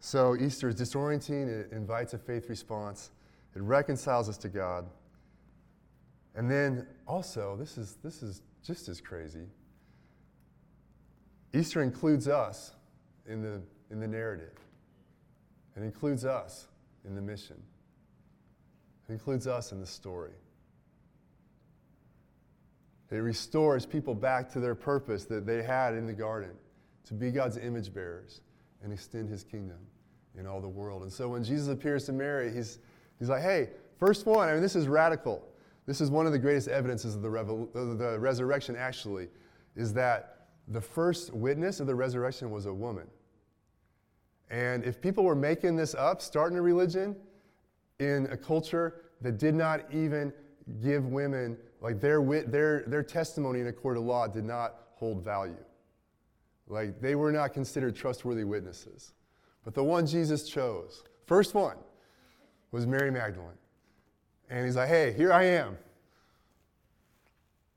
So, 0.00 0.36
Easter 0.36 0.68
is 0.68 0.76
disorienting, 0.76 1.48
it 1.48 1.72
invites 1.72 2.14
a 2.14 2.18
faith 2.18 2.48
response, 2.48 3.10
it 3.54 3.62
reconciles 3.62 4.28
us 4.28 4.36
to 4.38 4.48
God. 4.48 4.86
And 6.34 6.50
then 6.50 6.86
also, 7.08 7.56
this 7.56 7.78
is, 7.78 7.96
this 8.04 8.22
is 8.22 8.42
just 8.62 8.88
as 8.88 9.00
crazy. 9.00 9.46
Easter 11.54 11.82
includes 11.82 12.28
us 12.28 12.72
in 13.26 13.42
the, 13.42 13.62
in 13.90 13.98
the 13.98 14.06
narrative. 14.06 14.52
It 15.76 15.82
includes 15.82 16.24
us 16.24 16.68
in 17.06 17.14
the 17.14 17.22
mission. 17.22 17.56
It 19.08 19.12
includes 19.12 19.46
us 19.46 19.72
in 19.72 19.80
the 19.80 19.86
story. 19.86 20.32
It 23.10 23.16
restores 23.16 23.86
people 23.86 24.14
back 24.14 24.50
to 24.52 24.60
their 24.60 24.74
purpose 24.74 25.24
that 25.26 25.46
they 25.46 25.62
had 25.62 25.94
in 25.94 26.06
the 26.06 26.12
garden 26.12 26.50
to 27.04 27.14
be 27.14 27.30
God's 27.30 27.56
image 27.56 27.94
bearers 27.94 28.40
and 28.82 28.92
extend 28.92 29.28
his 29.28 29.44
kingdom 29.44 29.78
in 30.38 30.46
all 30.46 30.60
the 30.60 30.68
world. 30.68 31.02
And 31.02 31.12
so 31.12 31.28
when 31.28 31.44
Jesus 31.44 31.68
appears 31.68 32.04
to 32.06 32.12
Mary, 32.12 32.52
he's, 32.52 32.78
he's 33.18 33.28
like, 33.28 33.42
hey, 33.42 33.70
first 33.98 34.26
one, 34.26 34.48
I 34.48 34.52
mean, 34.52 34.62
this 34.62 34.76
is 34.76 34.88
radical. 34.88 35.46
This 35.86 36.00
is 36.00 36.10
one 36.10 36.26
of 36.26 36.32
the 36.32 36.38
greatest 36.38 36.68
evidences 36.68 37.14
of 37.14 37.22
the, 37.22 37.30
of 37.30 37.98
the 37.98 38.18
resurrection, 38.18 38.74
actually, 38.76 39.28
is 39.76 39.92
that 39.94 40.48
the 40.68 40.80
first 40.80 41.32
witness 41.32 41.78
of 41.78 41.86
the 41.86 41.94
resurrection 41.94 42.50
was 42.50 42.66
a 42.66 42.74
woman. 42.74 43.06
And 44.50 44.84
if 44.84 45.00
people 45.00 45.24
were 45.24 45.36
making 45.36 45.76
this 45.76 45.94
up, 45.94 46.20
starting 46.20 46.58
a 46.58 46.62
religion 46.62 47.16
in 48.00 48.26
a 48.30 48.36
culture 48.36 49.02
that 49.20 49.38
did 49.38 49.54
not 49.54 49.82
even 49.92 50.32
give 50.82 51.06
women, 51.06 51.56
like 51.80 52.00
their, 52.00 52.20
wit, 52.20 52.50
their, 52.50 52.82
their 52.86 53.02
testimony 53.02 53.60
in 53.60 53.68
a 53.68 53.72
court 53.72 53.96
of 53.96 54.02
law 54.02 54.26
did 54.26 54.44
not 54.44 54.74
hold 54.94 55.22
value. 55.22 55.56
Like 56.68 57.00
they 57.00 57.14
were 57.14 57.32
not 57.32 57.52
considered 57.52 57.94
trustworthy 57.94 58.44
witnesses. 58.44 59.12
But 59.64 59.74
the 59.74 59.84
one 59.84 60.06
Jesus 60.06 60.48
chose, 60.48 61.02
first 61.26 61.54
one, 61.54 61.76
was 62.70 62.86
Mary 62.86 63.10
Magdalene. 63.10 63.58
And 64.48 64.64
he's 64.64 64.76
like, 64.76 64.88
hey, 64.88 65.12
here 65.12 65.32
I 65.32 65.44
am. 65.44 65.76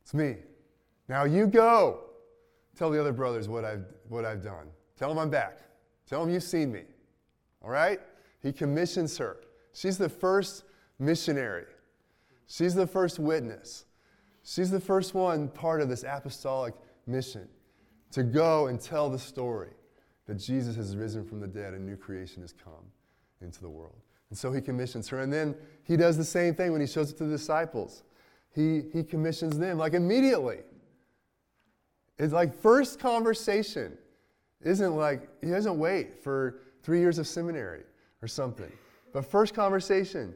It's 0.02 0.13
me. 0.13 0.38
Now 1.08 1.23
you 1.23 1.47
go. 1.47 2.02
Tell 2.78 2.89
the 2.89 2.99
other 2.99 3.12
brothers 3.12 3.47
what 3.47 3.65
I've, 3.65 3.86
what 4.08 4.25
I've 4.25 4.43
done. 4.43 4.67
Tell 4.97 5.10
them 5.10 5.17
I'm 5.17 5.30
back. 5.30 5.60
Tell 6.08 6.23
them 6.23 6.34
you've 6.34 6.43
seen 6.43 6.71
me. 6.71 6.84
All 7.62 7.69
right? 7.69 7.99
He 8.41 8.52
commissions 8.52 9.17
her. 9.17 9.38
She's 9.73 9.97
the 9.97 10.10
first 10.10 10.63
missionary, 10.97 11.65
she's 12.49 12.75
the 12.75 12.88
first 12.88 13.19
witness. 13.19 13.85
She's 14.43 14.71
the 14.71 14.79
first 14.79 15.13
one 15.13 15.47
part 15.47 15.79
of 15.79 15.88
this 15.88 16.03
apostolic 16.03 16.73
mission 17.07 17.47
to 18.12 18.23
go 18.23 18.67
and 18.67 18.81
tell 18.81 19.09
the 19.09 19.19
story 19.19 19.69
that 20.25 20.35
Jesus 20.35 20.75
has 20.75 20.95
risen 20.95 21.23
from 21.23 21.39
the 21.39 21.47
dead 21.47 21.73
and 21.73 21.85
new 21.85 21.95
creation 21.95 22.41
has 22.41 22.53
come 22.53 22.85
into 23.41 23.62
the 23.62 23.69
world. 23.69 24.01
And 24.29 24.38
so 24.38 24.51
he 24.51 24.62
commissions 24.62 25.07
her. 25.09 25.21
And 25.21 25.31
then 25.31 25.55
he 25.83 25.97
does 25.97 26.17
the 26.17 26.23
same 26.23 26.53
thing 26.53 26.71
when 26.71 26.81
he 26.81 26.88
shows 26.88 27.12
it 27.12 27.17
to 27.17 27.23
the 27.23 27.31
disciples. 27.31 28.03
He, 28.53 28.83
he 28.93 29.03
commissions 29.03 29.57
them, 29.57 29.77
like 29.77 29.93
immediately. 29.93 30.59
It's 32.17 32.33
like 32.33 32.53
first 32.53 32.99
conversation. 32.99 33.97
Isn't 34.62 34.95
like, 34.95 35.29
he 35.41 35.49
doesn't 35.49 35.77
wait 35.77 36.21
for 36.21 36.59
three 36.83 36.99
years 36.99 37.17
of 37.17 37.27
seminary 37.27 37.83
or 38.21 38.27
something. 38.27 38.71
But 39.13 39.25
first 39.25 39.53
conversation, 39.53 40.35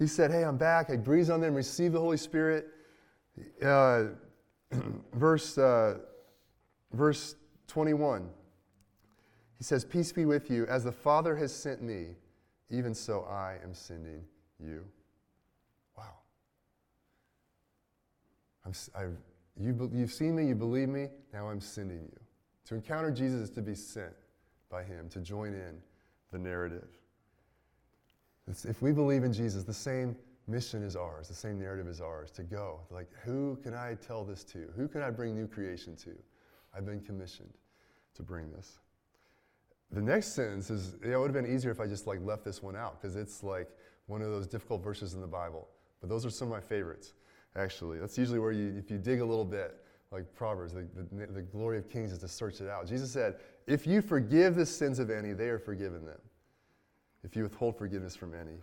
he 0.00 0.06
said, 0.06 0.32
Hey, 0.32 0.44
I'm 0.44 0.56
back. 0.56 0.90
I 0.90 0.96
breathed 0.96 1.30
on 1.30 1.40
them, 1.40 1.54
received 1.54 1.94
the 1.94 2.00
Holy 2.00 2.16
Spirit. 2.16 2.68
Uh, 3.62 4.04
verse, 5.12 5.58
uh, 5.58 5.98
verse 6.92 7.36
21. 7.68 8.28
He 9.58 9.64
says, 9.64 9.84
Peace 9.84 10.10
be 10.10 10.24
with 10.24 10.50
you. 10.50 10.66
As 10.66 10.84
the 10.84 10.92
Father 10.92 11.36
has 11.36 11.54
sent 11.54 11.82
me, 11.82 12.16
even 12.70 12.94
so 12.94 13.26
I 13.30 13.58
am 13.62 13.74
sending 13.74 14.24
you. 14.58 14.84
Wow. 15.98 16.14
I've, 18.64 19.16
you, 19.60 19.90
you've 19.92 20.12
seen 20.12 20.34
me, 20.34 20.46
you 20.46 20.54
believe 20.54 20.88
me, 20.88 21.08
now 21.34 21.50
I'm 21.50 21.60
sending 21.60 21.98
you. 21.98 22.20
To 22.66 22.74
encounter 22.74 23.10
Jesus 23.10 23.42
is 23.42 23.50
to 23.50 23.60
be 23.60 23.74
sent 23.74 24.14
by 24.70 24.82
him, 24.82 25.10
to 25.10 25.20
join 25.20 25.52
in 25.52 25.76
the 26.32 26.38
narrative. 26.38 26.88
If 28.64 28.82
we 28.82 28.92
believe 28.92 29.24
in 29.24 29.32
Jesus, 29.32 29.64
the 29.64 29.74
same 29.74 30.16
mission 30.46 30.82
is 30.82 30.96
ours, 30.96 31.28
the 31.28 31.34
same 31.34 31.58
narrative 31.58 31.86
is 31.86 32.00
ours 32.00 32.30
to 32.32 32.42
go. 32.42 32.80
Like, 32.90 33.08
who 33.24 33.58
can 33.62 33.74
I 33.74 33.94
tell 33.94 34.24
this 34.24 34.44
to? 34.44 34.68
Who 34.76 34.88
can 34.88 35.02
I 35.02 35.10
bring 35.10 35.34
new 35.34 35.46
creation 35.46 35.96
to? 35.96 36.10
I've 36.76 36.86
been 36.86 37.00
commissioned 37.00 37.54
to 38.14 38.22
bring 38.22 38.50
this. 38.50 38.78
The 39.92 40.00
next 40.00 40.34
sentence 40.34 40.70
is, 40.70 40.94
it 41.02 41.16
would 41.16 41.34
have 41.34 41.44
been 41.44 41.52
easier 41.52 41.70
if 41.70 41.80
I 41.80 41.86
just 41.86 42.06
like 42.06 42.20
left 42.22 42.44
this 42.44 42.62
one 42.62 42.76
out 42.76 43.00
because 43.00 43.16
it's 43.16 43.42
like 43.42 43.68
one 44.06 44.22
of 44.22 44.30
those 44.30 44.46
difficult 44.46 44.82
verses 44.82 45.14
in 45.14 45.20
the 45.20 45.26
Bible. 45.26 45.68
But 46.00 46.08
those 46.08 46.24
are 46.24 46.30
some 46.30 46.48
of 46.48 46.52
my 46.52 46.60
favorites, 46.60 47.14
actually. 47.56 47.98
That's 47.98 48.16
usually 48.16 48.38
where 48.38 48.52
you, 48.52 48.74
if 48.76 48.90
you 48.90 48.98
dig 48.98 49.20
a 49.20 49.24
little 49.24 49.44
bit, 49.44 49.76
like 50.12 50.32
Proverbs, 50.34 50.72
the, 50.72 50.86
the, 51.12 51.26
the 51.26 51.42
glory 51.42 51.78
of 51.78 51.88
kings 51.88 52.12
is 52.12 52.18
to 52.18 52.28
search 52.28 52.60
it 52.60 52.68
out. 52.68 52.86
Jesus 52.86 53.12
said, 53.12 53.36
if 53.66 53.86
you 53.86 54.02
forgive 54.02 54.56
the 54.56 54.66
sins 54.66 54.98
of 54.98 55.10
any, 55.10 55.32
they 55.32 55.48
are 55.48 55.58
forgiven 55.58 56.04
them. 56.04 56.18
If 57.22 57.36
you 57.36 57.42
withhold 57.42 57.76
forgiveness 57.76 58.16
from 58.16 58.34
any, 58.34 58.58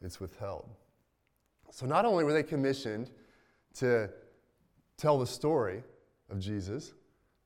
it's 0.00 0.20
withheld. 0.20 0.68
So 1.70 1.86
not 1.86 2.04
only 2.04 2.24
were 2.24 2.32
they 2.32 2.42
commissioned 2.42 3.10
to 3.74 4.10
tell 4.96 5.18
the 5.18 5.26
story 5.26 5.82
of 6.30 6.38
Jesus, 6.38 6.94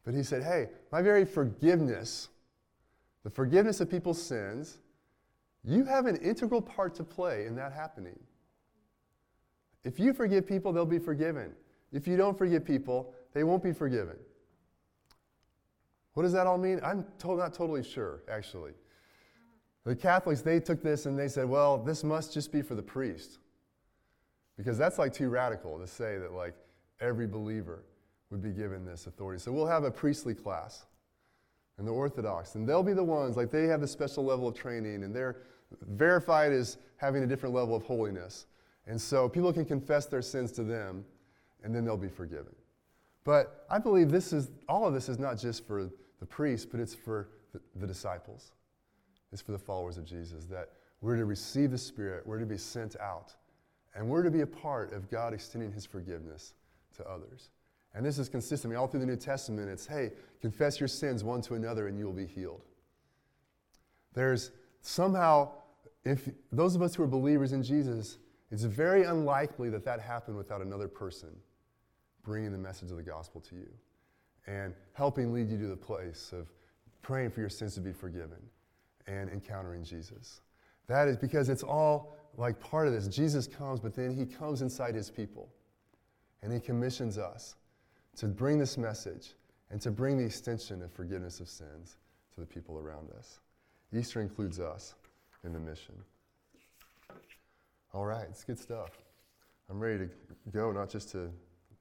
but 0.04 0.14
he 0.14 0.22
said, 0.22 0.42
hey, 0.42 0.68
my 0.90 1.02
very 1.02 1.24
forgiveness 1.24 2.28
the 3.22 3.30
forgiveness 3.30 3.80
of 3.80 3.90
people's 3.90 4.20
sins, 4.22 4.78
you 5.64 5.84
have 5.84 6.06
an 6.06 6.16
integral 6.16 6.60
part 6.60 6.94
to 6.96 7.04
play 7.04 7.46
in 7.46 7.54
that 7.56 7.72
happening. 7.72 8.18
If 9.84 9.98
you 9.98 10.12
forgive 10.12 10.46
people, 10.46 10.72
they'll 10.72 10.84
be 10.84 10.98
forgiven. 10.98 11.52
If 11.92 12.06
you 12.06 12.16
don't 12.16 12.36
forgive 12.36 12.64
people, 12.64 13.14
they 13.32 13.44
won't 13.44 13.62
be 13.62 13.72
forgiven. 13.72 14.16
What 16.14 16.24
does 16.24 16.32
that 16.32 16.46
all 16.46 16.58
mean? 16.58 16.80
I'm 16.82 17.06
to- 17.18 17.36
not 17.36 17.54
totally 17.54 17.82
sure, 17.82 18.22
actually. 18.28 18.72
The 19.85 19.97
Catholics, 19.97 20.42
they 20.42 20.61
took 20.61 20.83
this 20.83 21.07
and 21.07 21.18
they 21.18 21.29
said, 21.29 21.49
well, 21.49 21.79
this 21.79 22.05
must 22.05 22.33
just 22.33 22.53
be 22.53 22.62
for 22.62 22.75
the 22.75 22.83
priest. 22.83 23.38
Because 24.57 24.79
that's 24.79 24.99
like 24.99 25.12
too 25.12 25.29
radical 25.29 25.79
to 25.79 25.87
say 25.87 26.18
that 26.18 26.33
like 26.33 26.55
every 27.01 27.27
believer 27.27 27.83
would 28.31 28.42
be 28.42 28.51
given 28.51 28.85
this 28.85 29.07
authority. 29.07 29.40
So 29.40 29.51
we'll 29.51 29.66
have 29.66 29.85
a 29.85 29.90
priestly 29.90 30.35
class 30.35 30.87
and 31.79 31.87
the 31.87 31.92
Orthodox, 31.92 32.55
and 32.55 32.68
they'll 32.68 32.83
be 32.83 32.92
the 32.92 33.03
ones, 33.03 33.37
like 33.37 33.51
they 33.51 33.64
have 33.64 33.81
the 33.81 33.88
special 33.88 34.25
level 34.25 34.47
of 34.47 34.55
training, 34.55 35.05
and 35.05 35.14
they're 35.14 35.38
verified 35.88 36.53
as 36.53 36.77
having 36.97 37.23
a 37.23 37.27
different 37.27 37.55
level 37.55 37.75
of 37.75 37.83
holiness. 37.83 38.47
And 38.87 39.01
so 39.01 39.29
people 39.29 39.53
can 39.53 39.64
confess 39.64 40.07
their 40.07 40.23
sins 40.23 40.53
to 40.53 40.64
them, 40.64 41.05
and 41.64 41.75
then 41.75 41.85
they'll 41.85 41.97
be 41.97 42.09
forgiven. 42.09 42.55
But 43.25 43.64
I 43.71 43.79
believe 43.79 44.11
this 44.11 44.33
is, 44.33 44.51
all 44.68 44.87
of 44.87 44.95
this 44.95 45.09
is 45.09 45.18
not 45.18 45.38
just 45.38 45.66
for 45.66 45.88
the 46.21 46.27
priests, 46.27 46.66
but 46.66 46.79
it's 46.79 46.95
for 46.95 47.29
the, 47.53 47.61
the 47.77 47.87
disciples. 47.87 48.53
It's 49.33 49.42
for 49.42 49.53
the 49.53 49.59
followers 49.59 49.97
of 49.97 50.05
Jesus, 50.05 50.45
that 50.47 50.71
we're 51.01 51.16
to 51.16 51.25
receive 51.25 51.71
the 51.71 51.79
Spirit, 51.79 52.27
we're 52.27 52.38
to 52.38 52.47
be 52.47 52.59
sent 52.59 52.97
out, 53.01 53.35
and 53.95 54.09
we're 54.09 54.23
to 54.23 54.31
be 54.31 54.42
a 54.42 54.47
part 54.47 54.92
of 54.92 55.11
God 55.11 55.33
extending 55.33 55.73
His 55.73 55.87
forgiveness 55.87 56.55
to 56.97 57.09
others. 57.09 57.51
And 57.95 58.05
this 58.05 58.18
is 58.18 58.29
consistent. 58.29 58.71
I 58.71 58.75
mean, 58.75 58.81
all 58.81 58.87
through 58.87 59.01
the 59.01 59.07
New 59.07 59.16
Testament, 59.16 59.68
it's 59.68 59.87
hey, 59.87 60.12
confess 60.40 60.81
your 60.81 60.88
sins 60.88 61.25
one 61.25 61.42
to 61.42 61.55
another 61.55 61.88
and 61.88 61.99
you 61.99 62.07
will 62.07 62.12
be 62.12 62.27
healed. 62.27 62.62
There's 64.14 64.51
somehow, 64.81 65.51
if 66.05 66.29
those 66.51 66.75
of 66.75 66.83
us 66.83 66.95
who 66.95 67.03
are 67.03 67.09
believers 67.09 67.53
in 67.53 67.62
Jesus, 67.62 68.18
it's 68.51 68.64
very 68.64 69.05
unlikely 69.05 69.68
that 69.71 69.85
that 69.85 70.01
happened 70.01 70.37
without 70.37 70.62
another 70.62 70.88
person 70.88 71.31
bringing 72.23 72.53
the 72.53 72.59
message 72.59 72.90
of 72.90 72.97
the 72.97 73.03
gospel 73.03 73.40
to 73.40 73.57
you 73.57 73.68
and 74.47 74.75
helping 74.92 75.33
lead 75.33 75.51
you 75.51 75.59
to 75.59 75.66
the 75.66 75.77
place 75.77 76.33
of 76.33 76.51
praying 77.03 77.31
for 77.31 77.40
your 77.40 77.49
sins 77.49 77.75
to 77.75 77.81
be 77.81 77.92
forgiven 77.92 78.38
and 79.06 79.30
encountering 79.30 79.84
Jesus. 79.84 80.40
That 80.86 81.08
is 81.08 81.16
because 81.16 81.48
it's 81.48 81.62
all 81.62 82.16
like 82.36 82.58
part 82.60 82.86
of 82.86 82.94
this. 82.94 83.08
Jesus 83.08 83.46
comes, 83.46 83.80
but 83.80 83.94
then 83.94 84.14
he 84.14 84.26
comes 84.26 84.62
inside 84.62 84.94
his 84.94 85.10
people 85.10 85.48
and 86.42 86.52
he 86.52 86.60
commissions 86.60 87.18
us 87.18 87.56
to 88.16 88.26
bring 88.26 88.58
this 88.58 88.76
message 88.76 89.34
and 89.70 89.80
to 89.80 89.90
bring 89.90 90.18
the 90.18 90.24
extension 90.24 90.82
of 90.82 90.92
forgiveness 90.92 91.40
of 91.40 91.48
sins 91.48 91.96
to 92.34 92.40
the 92.40 92.46
people 92.46 92.78
around 92.78 93.10
us. 93.18 93.40
Easter 93.96 94.20
includes 94.20 94.58
us 94.58 94.94
in 95.44 95.52
the 95.52 95.58
mission. 95.58 95.94
All 97.94 98.06
right, 98.06 98.26
it's 98.28 98.44
good 98.44 98.58
stuff. 98.58 98.90
I'm 99.68 99.80
ready 99.80 100.06
to 100.06 100.10
go, 100.52 100.72
not 100.72 100.90
just 100.90 101.10
to 101.12 101.30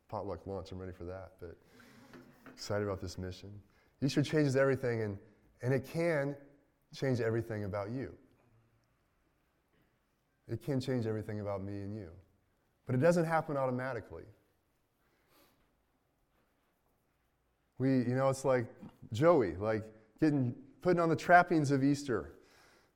potluck 0.10 0.46
lunch, 0.46 0.72
I'm 0.72 0.80
ready 0.80 0.92
for 0.92 1.06
that, 1.06 1.32
but 1.40 1.58
excited 2.54 2.86
about 2.86 3.02
this 3.02 3.18
mission. 3.18 3.50
Easter 4.04 4.22
changes 4.22 4.56
everything, 4.56 5.02
and, 5.02 5.18
and 5.62 5.74
it 5.74 5.86
can 5.92 6.36
change 6.96 7.22
everything 7.22 7.64
about 7.64 7.92
you. 7.92 8.14
It 10.48 10.64
can 10.64 10.80
change 10.80 11.08
everything 11.08 11.40
about 11.40 11.64
me 11.64 11.82
and 11.82 11.96
you. 11.96 12.10
But 12.86 12.96
it 12.96 13.00
doesn't 13.00 13.26
happen 13.26 13.56
automatically. 13.56 14.24
We, 17.78 18.00
you 18.00 18.16
know, 18.16 18.30
it's 18.30 18.46
like 18.46 18.68
Joey, 19.14 19.56
like 19.56 19.84
getting 20.20 20.54
putting 20.82 21.00
on 21.00 21.10
the 21.10 21.16
trappings 21.16 21.72
of 21.72 21.84
Easter, 21.84 22.34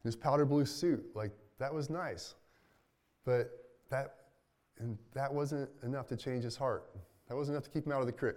his 0.04 0.16
powder 0.16 0.46
blue 0.46 0.66
suit. 0.66 1.04
Like 1.16 1.32
that 1.60 1.74
was 1.74 1.90
nice. 1.90 2.36
But 3.24 3.52
that 3.90 4.16
and 4.80 4.98
that 5.14 5.34
wasn't 5.34 5.70
enough 5.84 6.08
to 6.08 6.18
change 6.18 6.44
his 6.44 6.58
heart. 6.58 6.84
That 7.30 7.36
wasn't 7.36 7.56
enough 7.56 7.64
to 7.64 7.70
keep 7.70 7.86
him 7.86 7.94
out 7.94 8.02
of 8.02 8.08
the 8.08 8.14
creek. 8.14 8.36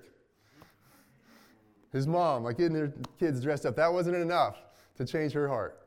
His 1.92 2.06
mom, 2.06 2.44
like 2.44 2.58
getting 2.58 2.74
their 2.74 2.92
kids 3.18 3.42
dressed 3.42 3.66
up, 3.66 3.74
that 3.76 3.92
wasn't 3.92 4.16
enough 4.16 4.56
to 4.98 5.04
change 5.04 5.32
her 5.32 5.48
heart. 5.48 5.80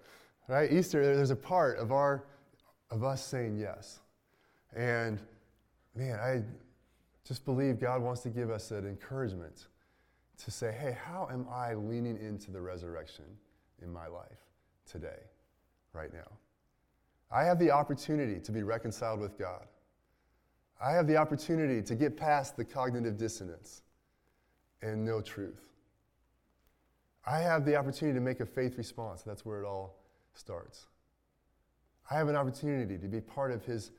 Right? 0.47 0.71
Easter, 0.71 1.03
there's 1.15 1.29
a 1.29 1.35
part 1.35 1.77
of 1.77 1.91
our 1.91 2.25
of 2.89 3.03
us 3.03 3.25
saying 3.25 3.57
yes. 3.57 3.99
And 4.75 5.19
man, 5.95 6.19
I 6.19 6.43
just 7.25 7.45
believe 7.45 7.79
God 7.79 8.01
wants 8.01 8.21
to 8.21 8.29
give 8.29 8.49
us 8.49 8.69
that 8.69 8.85
encouragement 8.85 9.67
to 10.43 10.51
say, 10.51 10.75
hey, 10.77 10.97
how 11.05 11.29
am 11.31 11.45
I 11.49 11.75
leaning 11.75 12.17
into 12.17 12.51
the 12.51 12.59
resurrection 12.59 13.25
in 13.81 13.91
my 13.93 14.07
life 14.07 14.39
today, 14.89 15.19
right 15.93 16.11
now? 16.13 16.27
I 17.31 17.43
have 17.43 17.59
the 17.59 17.71
opportunity 17.71 18.39
to 18.39 18.51
be 18.51 18.63
reconciled 18.63 19.19
with 19.19 19.37
God. 19.37 19.65
I 20.83 20.91
have 20.91 21.07
the 21.07 21.15
opportunity 21.15 21.81
to 21.83 21.95
get 21.95 22.17
past 22.17 22.57
the 22.57 22.65
cognitive 22.65 23.17
dissonance 23.17 23.83
and 24.81 25.05
know 25.05 25.21
truth. 25.21 25.70
I 27.25 27.39
have 27.39 27.65
the 27.65 27.75
opportunity 27.75 28.17
to 28.17 28.23
make 28.23 28.39
a 28.39 28.45
faith 28.45 28.77
response. 28.77 29.21
That's 29.21 29.45
where 29.45 29.61
it 29.61 29.65
all 29.65 29.99
starts. 30.33 30.87
I 32.09 32.15
have 32.15 32.27
an 32.27 32.35
opportunity 32.35 32.97
to 32.97 33.07
be 33.07 33.21
part 33.21 33.51
of 33.51 33.63
his, 33.63 33.91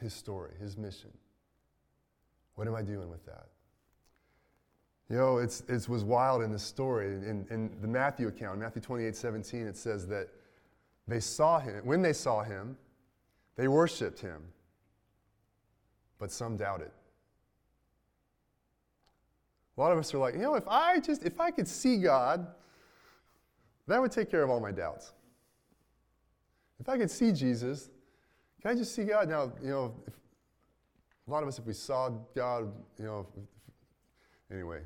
his 0.00 0.14
story, 0.14 0.52
his 0.60 0.76
mission. 0.76 1.10
What 2.54 2.66
am 2.68 2.74
I 2.74 2.82
doing 2.82 3.10
with 3.10 3.24
that? 3.26 3.46
You 5.08 5.16
know, 5.16 5.38
it's, 5.38 5.60
it 5.68 5.88
was 5.88 6.04
wild 6.04 6.42
in 6.42 6.52
the 6.52 6.58
story. 6.58 7.06
In, 7.06 7.46
in 7.50 7.70
the 7.80 7.88
Matthew 7.88 8.28
account, 8.28 8.60
Matthew 8.60 8.80
28 8.80 9.14
17, 9.14 9.66
it 9.66 9.76
says 9.76 10.06
that 10.08 10.28
they 11.06 11.20
saw 11.20 11.58
him. 11.58 11.84
When 11.84 12.00
they 12.00 12.12
saw 12.12 12.42
him, 12.42 12.76
they 13.56 13.68
worshiped 13.68 14.20
him, 14.20 14.42
but 16.18 16.30
some 16.30 16.56
doubted. 16.56 16.90
A 19.82 19.84
lot 19.84 19.90
of 19.90 19.98
us 19.98 20.14
are 20.14 20.18
like, 20.18 20.34
you 20.34 20.42
know, 20.42 20.54
if 20.54 20.68
I 20.68 21.00
just, 21.00 21.24
if 21.24 21.40
I 21.40 21.50
could 21.50 21.66
see 21.66 21.96
God, 21.96 22.46
that 23.88 24.00
would 24.00 24.12
take 24.12 24.30
care 24.30 24.44
of 24.44 24.48
all 24.48 24.60
my 24.60 24.70
doubts. 24.70 25.12
If 26.78 26.88
I 26.88 26.96
could 26.96 27.10
see 27.10 27.32
Jesus, 27.32 27.90
can 28.60 28.70
I 28.70 28.74
just 28.76 28.94
see 28.94 29.02
God? 29.02 29.28
Now, 29.28 29.52
you 29.60 29.70
know, 29.70 29.92
if, 30.06 30.14
a 31.26 31.30
lot 31.32 31.42
of 31.42 31.48
us, 31.48 31.58
if 31.58 31.66
we 31.66 31.72
saw 31.72 32.10
God, 32.32 32.72
you 32.96 33.06
know, 33.06 33.26
if, 33.28 34.54
anyway, 34.54 34.82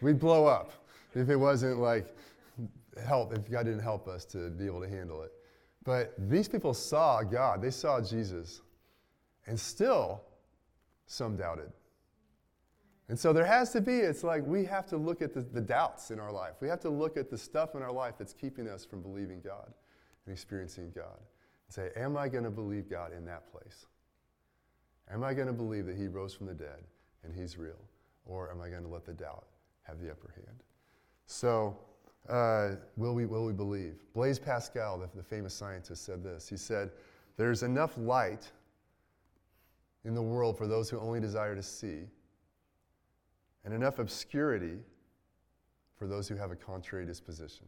we'd 0.00 0.18
blow 0.18 0.46
up 0.46 0.72
if 1.14 1.28
it 1.28 1.36
wasn't 1.36 1.78
like 1.78 2.12
help, 3.06 3.32
if 3.32 3.48
God 3.48 3.66
didn't 3.66 3.84
help 3.84 4.08
us 4.08 4.24
to 4.24 4.50
be 4.50 4.66
able 4.66 4.80
to 4.80 4.88
handle 4.88 5.22
it. 5.22 5.30
But 5.84 6.12
these 6.28 6.48
people 6.48 6.74
saw 6.74 7.22
God, 7.22 7.62
they 7.62 7.70
saw 7.70 8.00
Jesus, 8.00 8.62
and 9.46 9.58
still 9.60 10.22
some 11.06 11.36
doubted. 11.36 11.70
And 13.08 13.18
so 13.18 13.32
there 13.32 13.46
has 13.46 13.72
to 13.72 13.80
be, 13.80 13.96
it's 13.96 14.22
like 14.22 14.46
we 14.46 14.64
have 14.66 14.86
to 14.88 14.98
look 14.98 15.22
at 15.22 15.32
the, 15.32 15.40
the, 15.40 15.62
doubts 15.62 16.10
in 16.10 16.20
our 16.20 16.30
life. 16.30 16.54
We 16.60 16.68
have 16.68 16.80
to 16.80 16.90
look 16.90 17.16
at 17.16 17.30
the 17.30 17.38
stuff 17.38 17.74
in 17.74 17.82
our 17.82 17.92
life 17.92 18.14
that's 18.18 18.34
keeping 18.34 18.68
us 18.68 18.84
from 18.84 19.00
believing 19.00 19.40
God 19.40 19.72
and 20.26 20.32
experiencing 20.32 20.92
God. 20.94 21.16
And 21.16 21.74
say, 21.74 21.90
Am 21.96 22.18
I 22.18 22.28
going 22.28 22.44
to 22.44 22.50
believe 22.50 22.90
God 22.90 23.12
in 23.16 23.24
that 23.24 23.50
place? 23.50 23.86
Am 25.10 25.24
I 25.24 25.32
going 25.32 25.46
to 25.46 25.54
believe 25.54 25.86
that 25.86 25.96
He 25.96 26.06
rose 26.06 26.34
from 26.34 26.46
the 26.46 26.54
dead 26.54 26.84
and 27.24 27.34
He's 27.34 27.56
real? 27.56 27.80
Or 28.26 28.50
am 28.50 28.60
I 28.60 28.68
going 28.68 28.82
to 28.82 28.88
let 28.88 29.06
the 29.06 29.14
doubt 29.14 29.46
have 29.84 30.00
the 30.00 30.10
upper 30.10 30.34
hand? 30.34 30.62
So, 31.24 31.78
uh, 32.28 32.72
will, 32.98 33.14
we, 33.14 33.24
will 33.24 33.46
we 33.46 33.54
believe? 33.54 33.94
Blaise 34.12 34.38
Pascal, 34.38 34.98
the, 34.98 35.08
the 35.16 35.22
famous 35.22 35.54
scientist, 35.54 36.04
said 36.04 36.22
this. 36.22 36.46
He 36.46 36.58
said, 36.58 36.90
There's 37.38 37.62
enough 37.62 37.96
light 37.96 38.50
in 40.04 40.14
the 40.14 40.22
world 40.22 40.58
for 40.58 40.66
those 40.66 40.90
who 40.90 40.98
only 40.98 41.20
desire 41.20 41.54
to 41.54 41.62
see 41.62 42.00
and 43.64 43.74
enough 43.74 43.98
obscurity 43.98 44.78
for 45.96 46.06
those 46.06 46.28
who 46.28 46.36
have 46.36 46.50
a 46.50 46.56
contrary 46.56 47.04
disposition. 47.04 47.66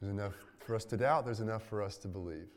There's 0.00 0.12
enough 0.12 0.34
for 0.58 0.74
us 0.74 0.84
to 0.86 0.96
doubt, 0.96 1.24
there's 1.24 1.40
enough 1.40 1.62
for 1.64 1.82
us 1.82 1.98
to 1.98 2.08
believe. 2.08 2.48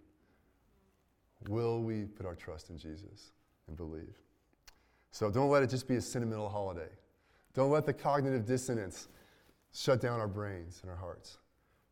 Will 1.49 1.82
we 1.82 2.06
put 2.06 2.25
our 2.25 2.36
trust 2.36 2.69
in 2.69 2.77
Jesus 2.77 3.32
and 3.67 3.75
believe? 3.75 4.15
So 5.12 5.29
don't 5.29 5.49
let 5.49 5.63
it 5.63 5.69
just 5.69 5.88
be 5.88 5.95
a 5.95 6.01
sentimental 6.01 6.49
holiday. 6.49 6.89
Don't 7.53 7.69
let 7.69 7.86
the 7.86 7.93
cognitive 7.93 8.45
dissonance 8.45 9.10
shut 9.73 10.01
down 10.01 10.19
our 10.19 10.27
brains 10.27 10.79
and 10.82 10.89
our 10.89 10.97
hearts. 10.97 11.38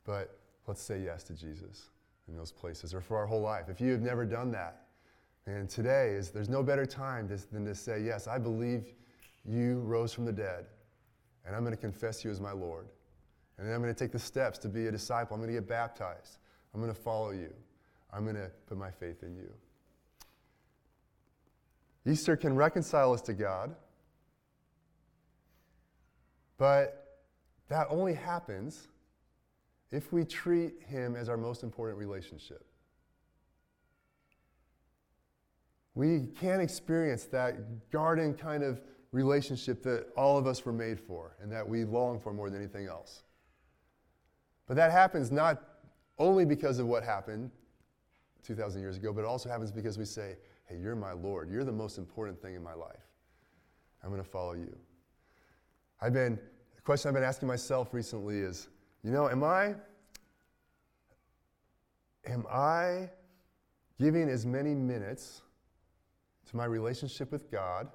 But 0.06 0.40
let's 0.68 0.82
say 0.82 1.02
yes 1.02 1.24
to 1.24 1.34
Jesus 1.34 1.90
in 2.28 2.36
those 2.36 2.52
places 2.52 2.94
or 2.94 3.02
for 3.02 3.18
our 3.18 3.26
whole 3.26 3.42
life. 3.42 3.66
If 3.68 3.82
you 3.82 3.92
have 3.92 4.02
never 4.02 4.26
done 4.26 4.52
that, 4.52 4.81
and 5.46 5.70
today 5.70 6.10
is 6.10 6.30
there's 6.30 6.50
no 6.50 6.62
better 6.62 6.86
time 6.86 7.28
than 7.52 7.66
to 7.66 7.76
say, 7.76 8.02
Yes, 8.02 8.28
I 8.28 8.38
believe 8.38 8.94
you 9.46 9.80
rose 9.80 10.14
from 10.14 10.26
the 10.26 10.32
dead, 10.32 10.66
and 11.46 11.56
I'm 11.56 11.64
going 11.64 11.76
to 11.76 11.82
confess 11.82 12.24
you 12.24 12.32
as 12.32 12.40
my 12.40 12.52
Lord. 12.52 12.88
And 13.58 13.68
then 13.68 13.76
I'm 13.76 13.82
going 13.82 13.94
to 13.94 14.00
take 14.00 14.12
the 14.12 14.20
steps 14.20 14.58
to 14.60 14.70
be 14.70 14.88
a 14.88 14.92
disciple. 14.92 15.36
I'm 15.36 15.42
going 15.42 15.54
to 15.54 15.60
get 15.60 15.68
baptized. 15.68 16.38
I'm 16.74 16.82
going 16.82 16.94
to 16.94 17.00
follow 17.00 17.32
you. 17.32 17.54
I'm 18.14 18.24
going 18.24 18.36
to 18.36 18.50
put 18.68 18.78
my 18.78 18.92
faith 18.92 19.24
in 19.24 19.36
you. 19.36 19.52
Easter 22.06 22.36
can 22.36 22.56
reconcile 22.56 23.14
us 23.14 23.22
to 23.22 23.34
God, 23.34 23.76
but 26.58 27.20
that 27.70 27.88
only 27.90 28.14
happens 28.14 28.88
if 29.92 30.12
we 30.12 30.26
treat 30.26 30.82
Him 30.88 31.16
as 31.16 31.30
our 31.30 31.38
most 31.38 31.64
important 31.64 32.00
relationship. 32.00 32.66
We 35.96 36.28
can't 36.40 36.62
experience 36.62 37.26
that 37.26 37.92
garden 37.92 38.34
kind 38.34 38.64
of 38.64 38.82
relationship 39.12 39.84
that 39.84 40.08
all 40.16 40.38
of 40.38 40.48
us 40.48 40.66
were 40.66 40.72
made 40.72 41.00
for 41.00 41.36
and 41.42 41.52
that 41.52 41.68
we 41.68 41.84
long 41.84 42.20
for 42.20 42.34
more 42.34 42.50
than 42.50 42.60
anything 42.60 42.88
else. 42.88 43.24
But 44.68 44.78
that 44.78 44.92
happens 44.92 45.32
not 45.32 45.62
only 46.18 46.46
because 46.46 46.80
of 46.80 46.88
what 46.88 47.04
happened 47.04 47.52
2,000 48.44 48.82
years 48.82 48.96
ago, 48.96 49.12
but 49.12 49.22
it 49.22 49.28
also 49.28 49.50
happens 49.50 49.72
because 49.72 49.98
we 49.98 50.06
say, 50.06 50.38
Hey, 50.66 50.78
you're 50.78 50.96
my 50.96 51.12
Lord. 51.12 51.52
You're 51.52 51.66
the 51.66 51.72
most 51.72 51.98
important 51.98 52.42
thing 52.42 52.56
in 52.56 52.64
my 52.64 52.74
life. 52.74 53.06
I'm 54.02 54.10
going 54.10 54.24
to 54.24 54.30
follow 54.30 54.54
you. 54.54 54.74
I've 56.00 56.14
been, 56.14 56.40
the 56.76 56.82
question 56.82 57.10
I've 57.10 57.16
been 57.16 57.24
asking 57.24 57.50
myself 57.50 57.94
recently 57.94 58.40
is, 58.40 58.70
you 59.04 59.12
know, 59.12 59.30
am 59.30 59.44
I, 59.44 59.76
am 62.26 62.46
I 62.50 63.10
giving 64.00 64.30
as 64.30 64.46
many 64.46 64.74
minutes 64.74 65.42
to 66.52 66.58
my 66.58 66.66
relationship 66.66 67.32
with 67.32 67.50
God 67.50 67.88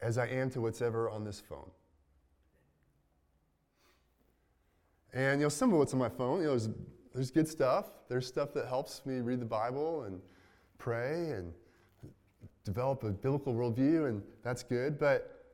as 0.00 0.18
I 0.18 0.26
am 0.28 0.48
to 0.50 0.60
what's 0.60 0.80
ever 0.80 1.10
on 1.10 1.24
this 1.24 1.40
phone. 1.40 1.70
And 5.12 5.40
you 5.40 5.46
know, 5.46 5.48
some 5.48 5.72
of 5.72 5.78
what's 5.78 5.92
on 5.92 5.98
my 5.98 6.08
phone, 6.08 6.40
you 6.40 6.44
know, 6.44 6.50
there's, 6.50 6.68
there's 7.12 7.30
good 7.30 7.48
stuff. 7.48 7.86
There's 8.08 8.26
stuff 8.26 8.54
that 8.54 8.68
helps 8.68 9.04
me 9.04 9.18
read 9.18 9.40
the 9.40 9.46
Bible 9.46 10.04
and 10.04 10.20
pray 10.78 11.30
and 11.32 11.52
develop 12.64 13.02
a 13.02 13.10
biblical 13.10 13.54
worldview, 13.54 14.08
and 14.08 14.22
that's 14.44 14.62
good. 14.62 14.98
But 14.98 15.44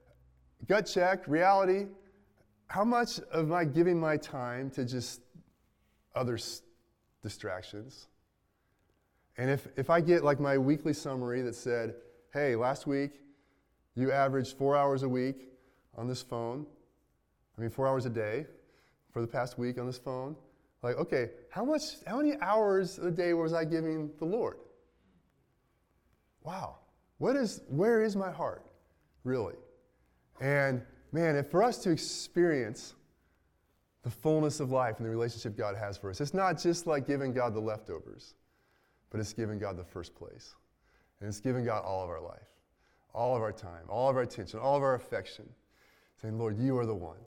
gut 0.69 0.87
check, 0.87 1.27
reality, 1.27 1.87
how 2.67 2.85
much 2.85 3.21
am 3.33 3.53
I 3.53 3.65
giving 3.65 3.99
my 3.99 4.19
time 4.19 4.71
to 4.73 4.85
just 4.85 5.23
other 6.15 6.39
distractions? 7.23 8.09
And 9.37 9.51
if, 9.51 9.67
if 9.77 9.91
I 9.91 10.01
get 10.01 10.25
like 10.25 10.41
my 10.41 10.59
weekly 10.59 10.93
summary 10.93 11.43
that 11.43 11.55
said, 11.55 11.95
hey, 12.33 12.57
last 12.57 12.87
week 12.87 13.21
you 13.95 14.13
averaged 14.13 14.57
four 14.57 14.77
hours 14.77 15.03
a 15.03 15.09
week 15.09 15.49
on 15.97 16.09
this 16.09 16.23
phone. 16.23 16.67
I 17.57 17.61
mean, 17.61 17.71
four 17.71 17.87
hours 17.87 18.07
a 18.07 18.11
day 18.11 18.47
for 19.13 19.21
the 19.21 19.29
past 19.29 19.59
week 19.59 19.79
on 19.79 19.87
this 19.87 19.99
phone. 19.99 20.37
Like, 20.83 20.97
okay, 20.97 21.31
how 21.51 21.65
much, 21.65 21.83
how 22.07 22.19
many 22.19 22.35
hours 22.41 22.99
a 22.99 23.11
day 23.11 23.33
was 23.33 23.53
I 23.53 23.65
giving 23.65 24.11
the 24.19 24.25
Lord? 24.25 24.59
Wow. 26.43 26.77
What 27.19 27.37
is, 27.37 27.63
where 27.69 28.03
is 28.03 28.17
my 28.17 28.31
heart, 28.31 28.67
really? 29.23 29.55
And 30.41 30.83
man, 31.13 31.37
if 31.37 31.51
for 31.51 31.63
us 31.63 31.79
to 31.79 31.91
experience 31.91 32.95
the 34.03 34.11
fullness 34.11 34.61
of 34.61 34.71
life 34.71 34.99
and 34.99 35.07
the 35.07 35.11
relationship 35.11 35.57
God 35.57 35.77
has 35.77 35.97
for 35.97 36.11
us, 36.11 36.21
it's 36.21 36.35
not 36.35 36.61
just 36.61 36.87
like 36.87 37.07
giving 37.07 37.33
God 37.33 37.55
the 37.55 37.61
leftovers, 37.61 38.35
but 39.15 39.21
it's 39.21 39.33
giving 39.33 39.61
God 39.61 39.77
the 39.77 39.85
first 39.85 40.13
place. 40.17 40.57
And 41.21 41.29
it's 41.29 41.39
giving 41.39 41.65
God 41.65 41.85
all 41.85 42.03
of 42.03 42.11
our 42.11 42.21
life, 42.21 42.49
all 43.15 43.37
of 43.37 43.43
our 43.43 43.53
time, 43.53 43.85
all 43.89 44.11
of 44.11 44.17
our 44.17 44.23
attention, 44.23 44.59
all 44.59 44.77
of 44.77 44.83
our 44.83 44.97
affection. 44.97 45.49
Saying, 46.21 46.37
Lord, 46.37 46.59
you 46.59 46.77
are 46.79 46.85
the 46.85 46.97
one. 46.97 47.21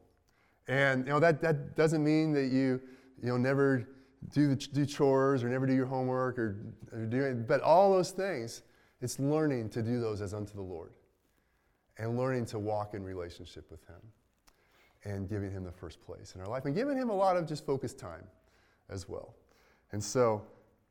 And 0.67 1.05
you 1.05 1.13
know, 1.13 1.21
that, 1.21 1.39
that 1.39 1.77
doesn't 1.77 2.03
mean 2.03 2.33
that 2.33 2.47
you, 2.47 2.81
you 3.23 3.29
know, 3.29 3.37
never 3.37 3.87
do, 4.33 4.49
the, 4.49 4.55
do 4.57 4.85
chores 4.85 5.45
or 5.45 5.47
never 5.47 5.65
do 5.65 5.73
your 5.73 5.85
homework 5.85 6.37
or, 6.37 6.57
or 6.91 7.05
do 7.05 7.33
but 7.47 7.61
all 7.61 7.93
those 7.93 8.11
things, 8.11 8.63
it's 8.99 9.17
learning 9.17 9.69
to 9.69 9.81
do 9.81 10.01
those 10.01 10.21
as 10.21 10.33
unto 10.33 10.55
the 10.55 10.61
Lord 10.61 10.91
and 11.97 12.17
learning 12.17 12.47
to 12.47 12.59
walk 12.59 12.95
in 12.95 13.03
relationship 13.05 13.71
with 13.71 13.79
Him 13.87 14.01
and 15.05 15.29
giving 15.29 15.51
Him 15.51 15.63
the 15.63 15.71
first 15.71 16.01
place 16.01 16.35
in 16.35 16.41
our 16.41 16.47
life 16.47 16.65
and 16.65 16.75
giving 16.75 16.97
Him 16.97 17.09
a 17.09 17.15
lot 17.15 17.37
of 17.37 17.47
just 17.47 17.65
focused 17.65 17.97
time 17.97 18.27
as 18.89 19.07
well. 19.07 19.35
And 19.93 20.03
so, 20.03 20.43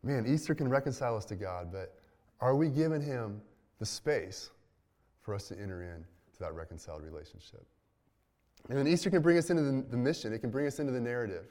man, 0.07 0.25
Easter 0.27 0.55
can 0.55 0.69
reconcile 0.69 1.17
us 1.17 1.25
to 1.27 1.37
God, 1.37 1.73
but 1.73 1.95
are 2.41 2.55
we 2.55 2.69
giving 2.69 3.03
Him 3.03 3.41
the 3.79 3.87
space 3.87 4.51
for 5.21 5.35
us 5.35 5.49
to 5.49 5.59
enter 5.59 5.83
in 5.83 6.05
to 6.35 6.39
that 6.41 6.55
reconciled 6.55 7.03
relationship? 7.03 7.67
And 8.69 8.79
then 8.79 8.87
Easter 8.87 9.11
can 9.11 9.21
bring 9.21 9.37
us 9.37 9.51
into 9.51 9.63
the, 9.63 9.85
the 9.91 9.97
mission, 9.97 10.33
it 10.33 10.39
can 10.39 10.51
bring 10.51 10.67
us 10.67 10.79
into 10.79 10.93
the 10.93 11.01
narrative, 11.01 11.47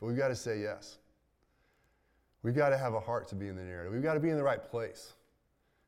but 0.00 0.06
we've 0.06 0.16
got 0.16 0.28
to 0.28 0.36
say 0.36 0.60
yes. 0.60 0.98
We've 2.42 2.56
got 2.56 2.70
to 2.70 2.78
have 2.78 2.94
a 2.94 3.00
heart 3.00 3.28
to 3.28 3.34
be 3.36 3.48
in 3.48 3.56
the 3.56 3.62
narrative. 3.62 3.92
We've 3.92 4.02
got 4.02 4.14
to 4.14 4.20
be 4.20 4.30
in 4.30 4.36
the 4.36 4.42
right 4.42 4.62
place. 4.62 5.12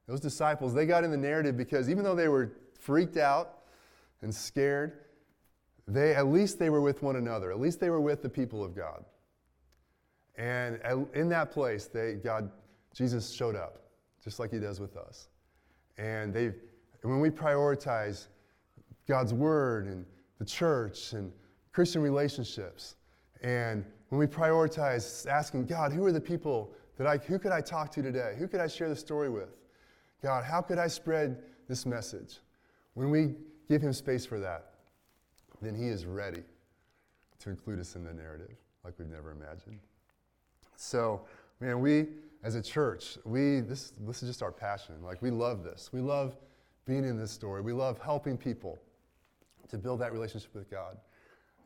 Those 0.06 0.20
disciples, 0.20 0.74
they 0.74 0.86
got 0.86 1.02
in 1.02 1.10
the 1.10 1.16
narrative 1.16 1.56
because 1.56 1.90
even 1.90 2.04
though 2.04 2.14
they 2.14 2.28
were 2.28 2.52
freaked 2.78 3.16
out 3.16 3.64
and 4.22 4.32
scared, 4.32 5.00
they 5.88 6.14
at 6.14 6.26
least 6.26 6.58
they 6.58 6.70
were 6.70 6.80
with 6.80 7.02
one 7.02 7.16
another. 7.16 7.50
At 7.50 7.58
least 7.58 7.80
they 7.80 7.90
were 7.90 8.00
with 8.00 8.22
the 8.22 8.28
people 8.28 8.62
of 8.62 8.76
God. 8.76 9.04
And 10.36 10.80
in 11.14 11.28
that 11.28 11.52
place, 11.52 11.86
they, 11.86 12.14
God, 12.14 12.50
Jesus 12.94 13.30
showed 13.32 13.54
up, 13.54 13.80
just 14.22 14.38
like 14.38 14.50
he 14.50 14.58
does 14.58 14.80
with 14.80 14.96
us. 14.96 15.28
And 15.96 16.34
they, 16.34 16.52
when 17.02 17.20
we 17.20 17.30
prioritize 17.30 18.26
God's 19.06 19.32
word 19.32 19.86
and 19.86 20.04
the 20.38 20.44
church 20.44 21.12
and 21.12 21.32
Christian 21.72 22.02
relationships, 22.02 22.96
and 23.42 23.84
when 24.08 24.18
we 24.18 24.26
prioritize 24.26 25.26
asking 25.26 25.66
God, 25.66 25.92
who 25.92 26.04
are 26.04 26.12
the 26.12 26.20
people 26.20 26.72
that 26.96 27.06
I, 27.06 27.18
who 27.18 27.38
could 27.38 27.52
I 27.52 27.60
talk 27.60 27.90
to 27.92 28.02
today? 28.02 28.34
Who 28.38 28.48
could 28.48 28.60
I 28.60 28.66
share 28.66 28.88
the 28.88 28.96
story 28.96 29.28
with? 29.28 29.50
God, 30.22 30.44
how 30.44 30.60
could 30.60 30.78
I 30.78 30.86
spread 30.86 31.42
this 31.68 31.84
message? 31.84 32.38
When 32.94 33.10
we 33.10 33.34
give 33.68 33.82
Him 33.82 33.92
space 33.92 34.24
for 34.24 34.38
that, 34.40 34.74
then 35.60 35.74
He 35.74 35.88
is 35.88 36.06
ready 36.06 36.42
to 37.40 37.50
include 37.50 37.80
us 37.80 37.96
in 37.96 38.04
the 38.04 38.12
narrative 38.12 38.56
like 38.84 38.94
we've 38.98 39.08
never 39.08 39.32
imagined. 39.32 39.80
So, 40.76 41.22
man, 41.60 41.80
we 41.80 42.06
as 42.42 42.54
a 42.54 42.62
church, 42.62 43.16
we 43.24 43.60
this 43.60 43.92
this 44.00 44.22
is 44.22 44.28
just 44.28 44.42
our 44.42 44.52
passion. 44.52 44.96
Like 45.02 45.22
we 45.22 45.30
love 45.30 45.64
this. 45.64 45.90
We 45.92 46.00
love 46.00 46.36
being 46.84 47.04
in 47.04 47.18
this 47.18 47.30
story. 47.30 47.62
We 47.62 47.72
love 47.72 47.98
helping 47.98 48.36
people 48.36 48.78
to 49.68 49.78
build 49.78 50.00
that 50.00 50.12
relationship 50.12 50.54
with 50.54 50.70
God 50.70 50.98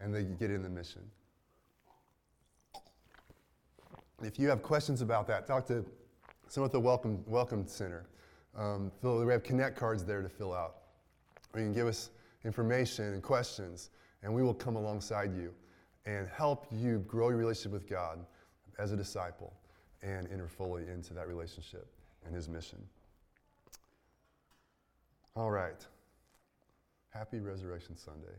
and 0.00 0.14
they 0.14 0.22
get 0.24 0.50
in 0.50 0.62
the 0.62 0.68
mission. 0.68 1.02
If 4.22 4.38
you 4.38 4.48
have 4.48 4.62
questions 4.62 5.00
about 5.00 5.26
that, 5.28 5.46
talk 5.46 5.66
to 5.68 5.84
someone 6.48 6.68
at 6.68 6.72
the 6.72 6.80
Welcome, 6.80 7.22
welcome 7.26 7.66
Center. 7.66 8.06
Um, 8.56 8.90
we 9.02 9.32
have 9.32 9.44
connect 9.44 9.76
cards 9.76 10.04
there 10.04 10.22
to 10.22 10.28
fill 10.28 10.54
out. 10.54 10.76
Or 11.54 11.60
you 11.60 11.66
can 11.66 11.74
give 11.74 11.86
us 11.86 12.10
information 12.44 13.12
and 13.12 13.22
questions, 13.22 13.90
and 14.22 14.32
we 14.32 14.42
will 14.42 14.54
come 14.54 14.76
alongside 14.76 15.34
you 15.34 15.54
and 16.06 16.28
help 16.28 16.66
you 16.72 16.98
grow 17.06 17.28
your 17.28 17.38
relationship 17.38 17.72
with 17.72 17.88
God 17.88 18.24
as 18.78 18.92
a 18.92 18.96
disciple 18.96 19.52
and 20.02 20.28
enter 20.32 20.48
fully 20.48 20.88
into 20.88 21.14
that 21.14 21.28
relationship 21.28 21.86
and 22.24 22.34
His 22.34 22.48
mission. 22.48 22.78
All 25.34 25.50
right. 25.50 25.84
Happy 27.10 27.40
Resurrection 27.40 27.96
Sunday. 27.96 28.36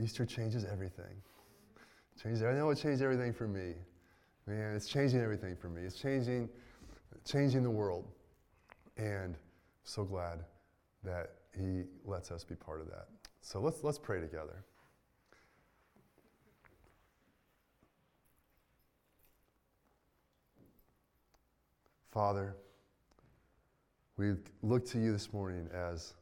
Easter 0.00 0.26
changes 0.26 0.64
everything. 0.64 1.22
Changes, 2.20 2.42
I 2.42 2.52
know 2.52 2.70
it 2.70 2.76
changed 2.76 3.02
everything 3.02 3.32
for 3.32 3.48
me. 3.48 3.74
Man, 4.46 4.74
it's 4.74 4.88
changing 4.88 5.20
everything 5.20 5.56
for 5.56 5.68
me. 5.68 5.82
It's 5.82 5.96
changing, 5.96 6.48
changing 7.24 7.62
the 7.62 7.70
world. 7.70 8.06
And 8.96 9.36
so 9.84 10.04
glad 10.04 10.40
that 11.02 11.30
he 11.56 11.84
lets 12.04 12.30
us 12.30 12.44
be 12.44 12.54
part 12.54 12.80
of 12.80 12.88
that. 12.88 13.06
So 13.40 13.60
let's, 13.60 13.82
let's 13.82 13.98
pray 13.98 14.20
together. 14.20 14.64
Father, 22.14 22.54
we 24.16 24.34
look 24.62 24.86
to 24.86 25.00
you 25.00 25.10
this 25.10 25.32
morning 25.32 25.68
as 25.74 26.14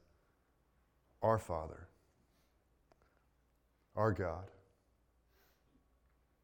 our 1.20 1.36
Father, 1.36 1.86
our 3.94 4.10
God. 4.10 4.50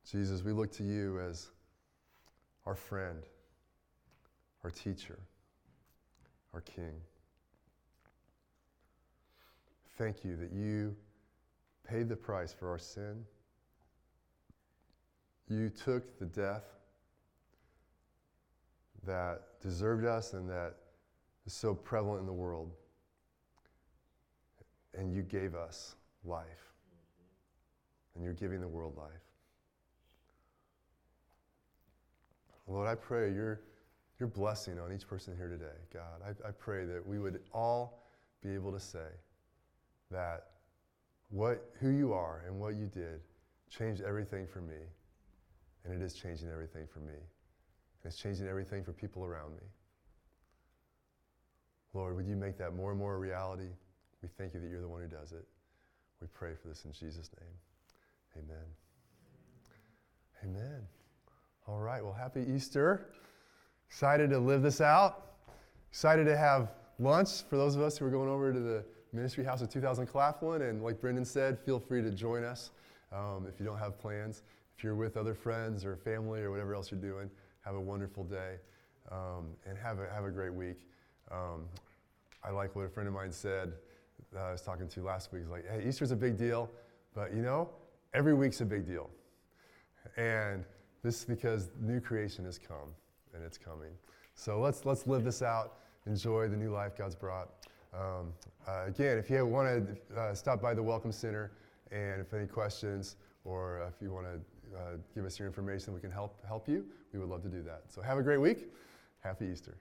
Jesus, 0.05 0.45
we 0.45 0.53
look 0.53 0.71
to 0.73 0.83
you 0.83 1.19
as 1.21 1.49
our 2.67 2.75
friend, 2.75 3.23
our 4.65 4.71
teacher, 4.71 5.19
our 6.53 6.61
King. 6.61 7.01
Thank 9.97 10.27
you 10.27 10.37
that 10.37 10.53
you 10.53 10.95
paid 11.89 12.11
the 12.11 12.17
price 12.17 12.53
for 12.53 12.69
our 12.69 12.79
sin. 12.79 13.25
You 15.49 15.71
took 15.71 16.19
the 16.19 16.27
death 16.27 16.78
that 19.09 19.41
deserved 19.61 20.05
us 20.05 20.35
and 20.35 20.49
that 20.49 20.75
is 21.47 21.53
so 21.53 21.75
prevalent 21.75 22.21
in 22.21 22.27
the 22.27 22.33
world 22.33 22.71
and 24.97 25.13
you 25.13 25.23
gave 25.23 25.55
us 25.55 25.97
life. 26.25 26.45
And 28.15 28.25
you're 28.25 28.35
giving 28.35 28.61
the 28.61 28.69
world 28.69 28.97
life. 28.97 29.09
Lord, 32.67 32.89
I 32.89 32.97
pray 32.97 33.33
your, 33.33 33.61
your 34.19 34.29
blessing 34.29 34.79
on 34.79 34.93
each 34.93 35.07
person 35.07 35.35
here 35.37 35.49
today, 35.49 35.79
God. 35.93 36.21
I, 36.25 36.49
I 36.49 36.51
pray 36.51 36.85
that 36.85 37.07
we 37.07 37.19
would 37.19 37.41
all 37.55 38.03
be 38.43 38.51
able 38.51 38.73
to 38.73 38.81
say 38.81 39.09
that 40.11 40.49
what, 41.31 41.71
who 41.81 41.91
you 41.91 42.13
are 42.13 42.43
and 42.47 42.59
what 42.59 42.75
you 42.75 42.87
did 42.87 43.21
changed 43.71 44.03
everything 44.03 44.47
for 44.47 44.61
me, 44.61 44.77
and 45.85 45.95
it 45.95 46.05
is 46.05 46.15
changing 46.15 46.51
everything 46.51 46.87
for 46.93 47.01
me. 47.01 47.15
And 48.03 48.13
it's 48.13 48.21
changing 48.21 48.47
everything 48.47 48.85
for 48.85 48.93
people 48.93 49.25
around 49.25 49.53
me. 49.53 49.67
Lord, 51.95 52.17
would 52.17 52.27
you 52.27 52.37
make 52.37 52.59
that 52.59 52.75
more 52.75 52.91
and 52.91 52.99
more 52.99 53.15
a 53.15 53.19
reality? 53.19 53.71
We 54.23 54.29
thank 54.37 54.55
you 54.55 54.61
that 54.61 54.69
you're 54.69 54.81
the 54.81 54.89
one 54.89 55.01
who 55.01 55.09
does 55.09 55.33
it. 55.33 55.47
We 56.21 56.27
pray 56.35 56.53
for 56.61 56.69
this 56.69 56.85
in 56.85 56.93
Jesus' 56.93 57.31
name. 57.41 58.45
Amen. 58.45 58.65
Amen. 60.45 60.83
All 61.67 61.81
right. 61.81 62.03
Well, 62.03 62.13
happy 62.13 62.45
Easter. 62.49 63.11
Excited 63.89 64.31
to 64.31 64.39
live 64.39 64.63
this 64.63 64.81
out. 64.81 65.33
Excited 65.91 66.25
to 66.25 66.37
have 66.37 66.73
lunch 66.99 67.43
for 67.49 67.57
those 67.57 67.77
of 67.77 67.83
us 67.83 67.99
who 67.99 68.05
are 68.07 68.11
going 68.11 68.29
over 68.29 68.53
to 68.53 68.61
the 68.61 68.85
Ministry 69.13 69.45
House 69.45 69.63
of 69.63 69.71
2000 69.71 70.07
Claflin. 70.07 70.63
And 70.63 70.83
like 70.83 71.01
Brendan 71.01 71.25
said, 71.25 71.59
feel 71.59 71.81
free 71.81 72.03
to 72.03 72.11
join 72.11 72.45
us 72.45 72.71
um, 73.13 73.47
if 73.49 73.59
you 73.59 73.67
don't 73.67 73.79
have 73.79 73.99
plans. 73.99 74.43
If 74.77 74.85
you're 74.85 74.95
with 74.95 75.17
other 75.17 75.35
friends 75.35 75.85
or 75.85 75.97
family 75.97 76.41
or 76.41 76.51
whatever 76.51 76.75
else 76.75 76.91
you're 76.91 77.01
doing, 77.01 77.31
have 77.69 77.77
a 77.77 77.81
wonderful 77.81 78.25
day 78.25 78.55
um, 79.13 79.49
and 79.67 79.77
have 79.77 79.99
a, 79.99 80.09
have 80.11 80.25
a 80.25 80.31
great 80.31 80.55
week. 80.55 80.89
Um, 81.31 81.67
I 82.43 82.49
like 82.49 82.75
what 82.75 82.87
a 82.87 82.89
friend 82.89 83.07
of 83.07 83.15
mine 83.15 83.31
said 83.31 83.75
that 84.33 84.41
I 84.41 84.53
was 84.53 84.63
talking 84.63 84.89
to 84.89 85.03
last 85.03 85.35
week. 85.35 85.43
He's 85.43 85.51
like, 85.51 85.69
hey, 85.71 85.87
Easter's 85.87 86.11
a 86.11 86.17
big 86.17 86.39
deal, 86.39 86.71
but 87.15 87.35
you 87.35 87.43
know, 87.43 87.69
every 88.15 88.33
week's 88.33 88.63
a 88.63 88.65
big 88.65 88.87
deal. 88.87 89.11
And 90.17 90.65
this 91.03 91.19
is 91.19 91.25
because 91.27 91.69
new 91.79 92.01
creation 92.01 92.47
has 92.47 92.59
come 92.59 92.95
and 93.35 93.45
it's 93.45 93.59
coming. 93.59 93.93
So 94.35 94.61
let's, 94.61 94.87
let's 94.87 95.07
live 95.07 95.23
this 95.23 95.43
out, 95.43 95.75
enjoy 96.07 96.49
the 96.49 96.57
new 96.57 96.71
life 96.71 96.97
God's 96.97 97.17
brought. 97.17 97.51
Um, 97.93 98.33
uh, 98.67 98.85
again, 98.87 99.19
if 99.19 99.29
you 99.29 99.45
want 99.45 99.69
to 99.69 100.19
uh, 100.19 100.35
stop 100.35 100.63
by 100.63 100.73
the 100.73 100.83
Welcome 100.83 101.13
Center 101.13 101.53
and 101.93 102.23
if 102.23 102.33
any 102.33 102.47
questions 102.47 103.17
or 103.45 103.87
if 103.95 104.01
you 104.01 104.11
want 104.11 104.25
to 104.25 104.41
uh, 104.77 104.97
give 105.15 105.25
us 105.25 105.39
your 105.39 105.49
information, 105.49 105.95
we 105.95 106.01
can 106.01 106.11
help, 106.11 106.39
help 106.47 106.69
you, 106.69 106.85
we 107.13 107.19
would 107.19 107.29
love 107.29 107.43
to 107.43 107.49
do 107.49 107.63
that. 107.63 107.83
So 107.89 108.03
have 108.03 108.19
a 108.19 108.23
great 108.23 108.39
week. 108.39 108.69
Happy 109.21 109.47
Easter. 109.47 109.77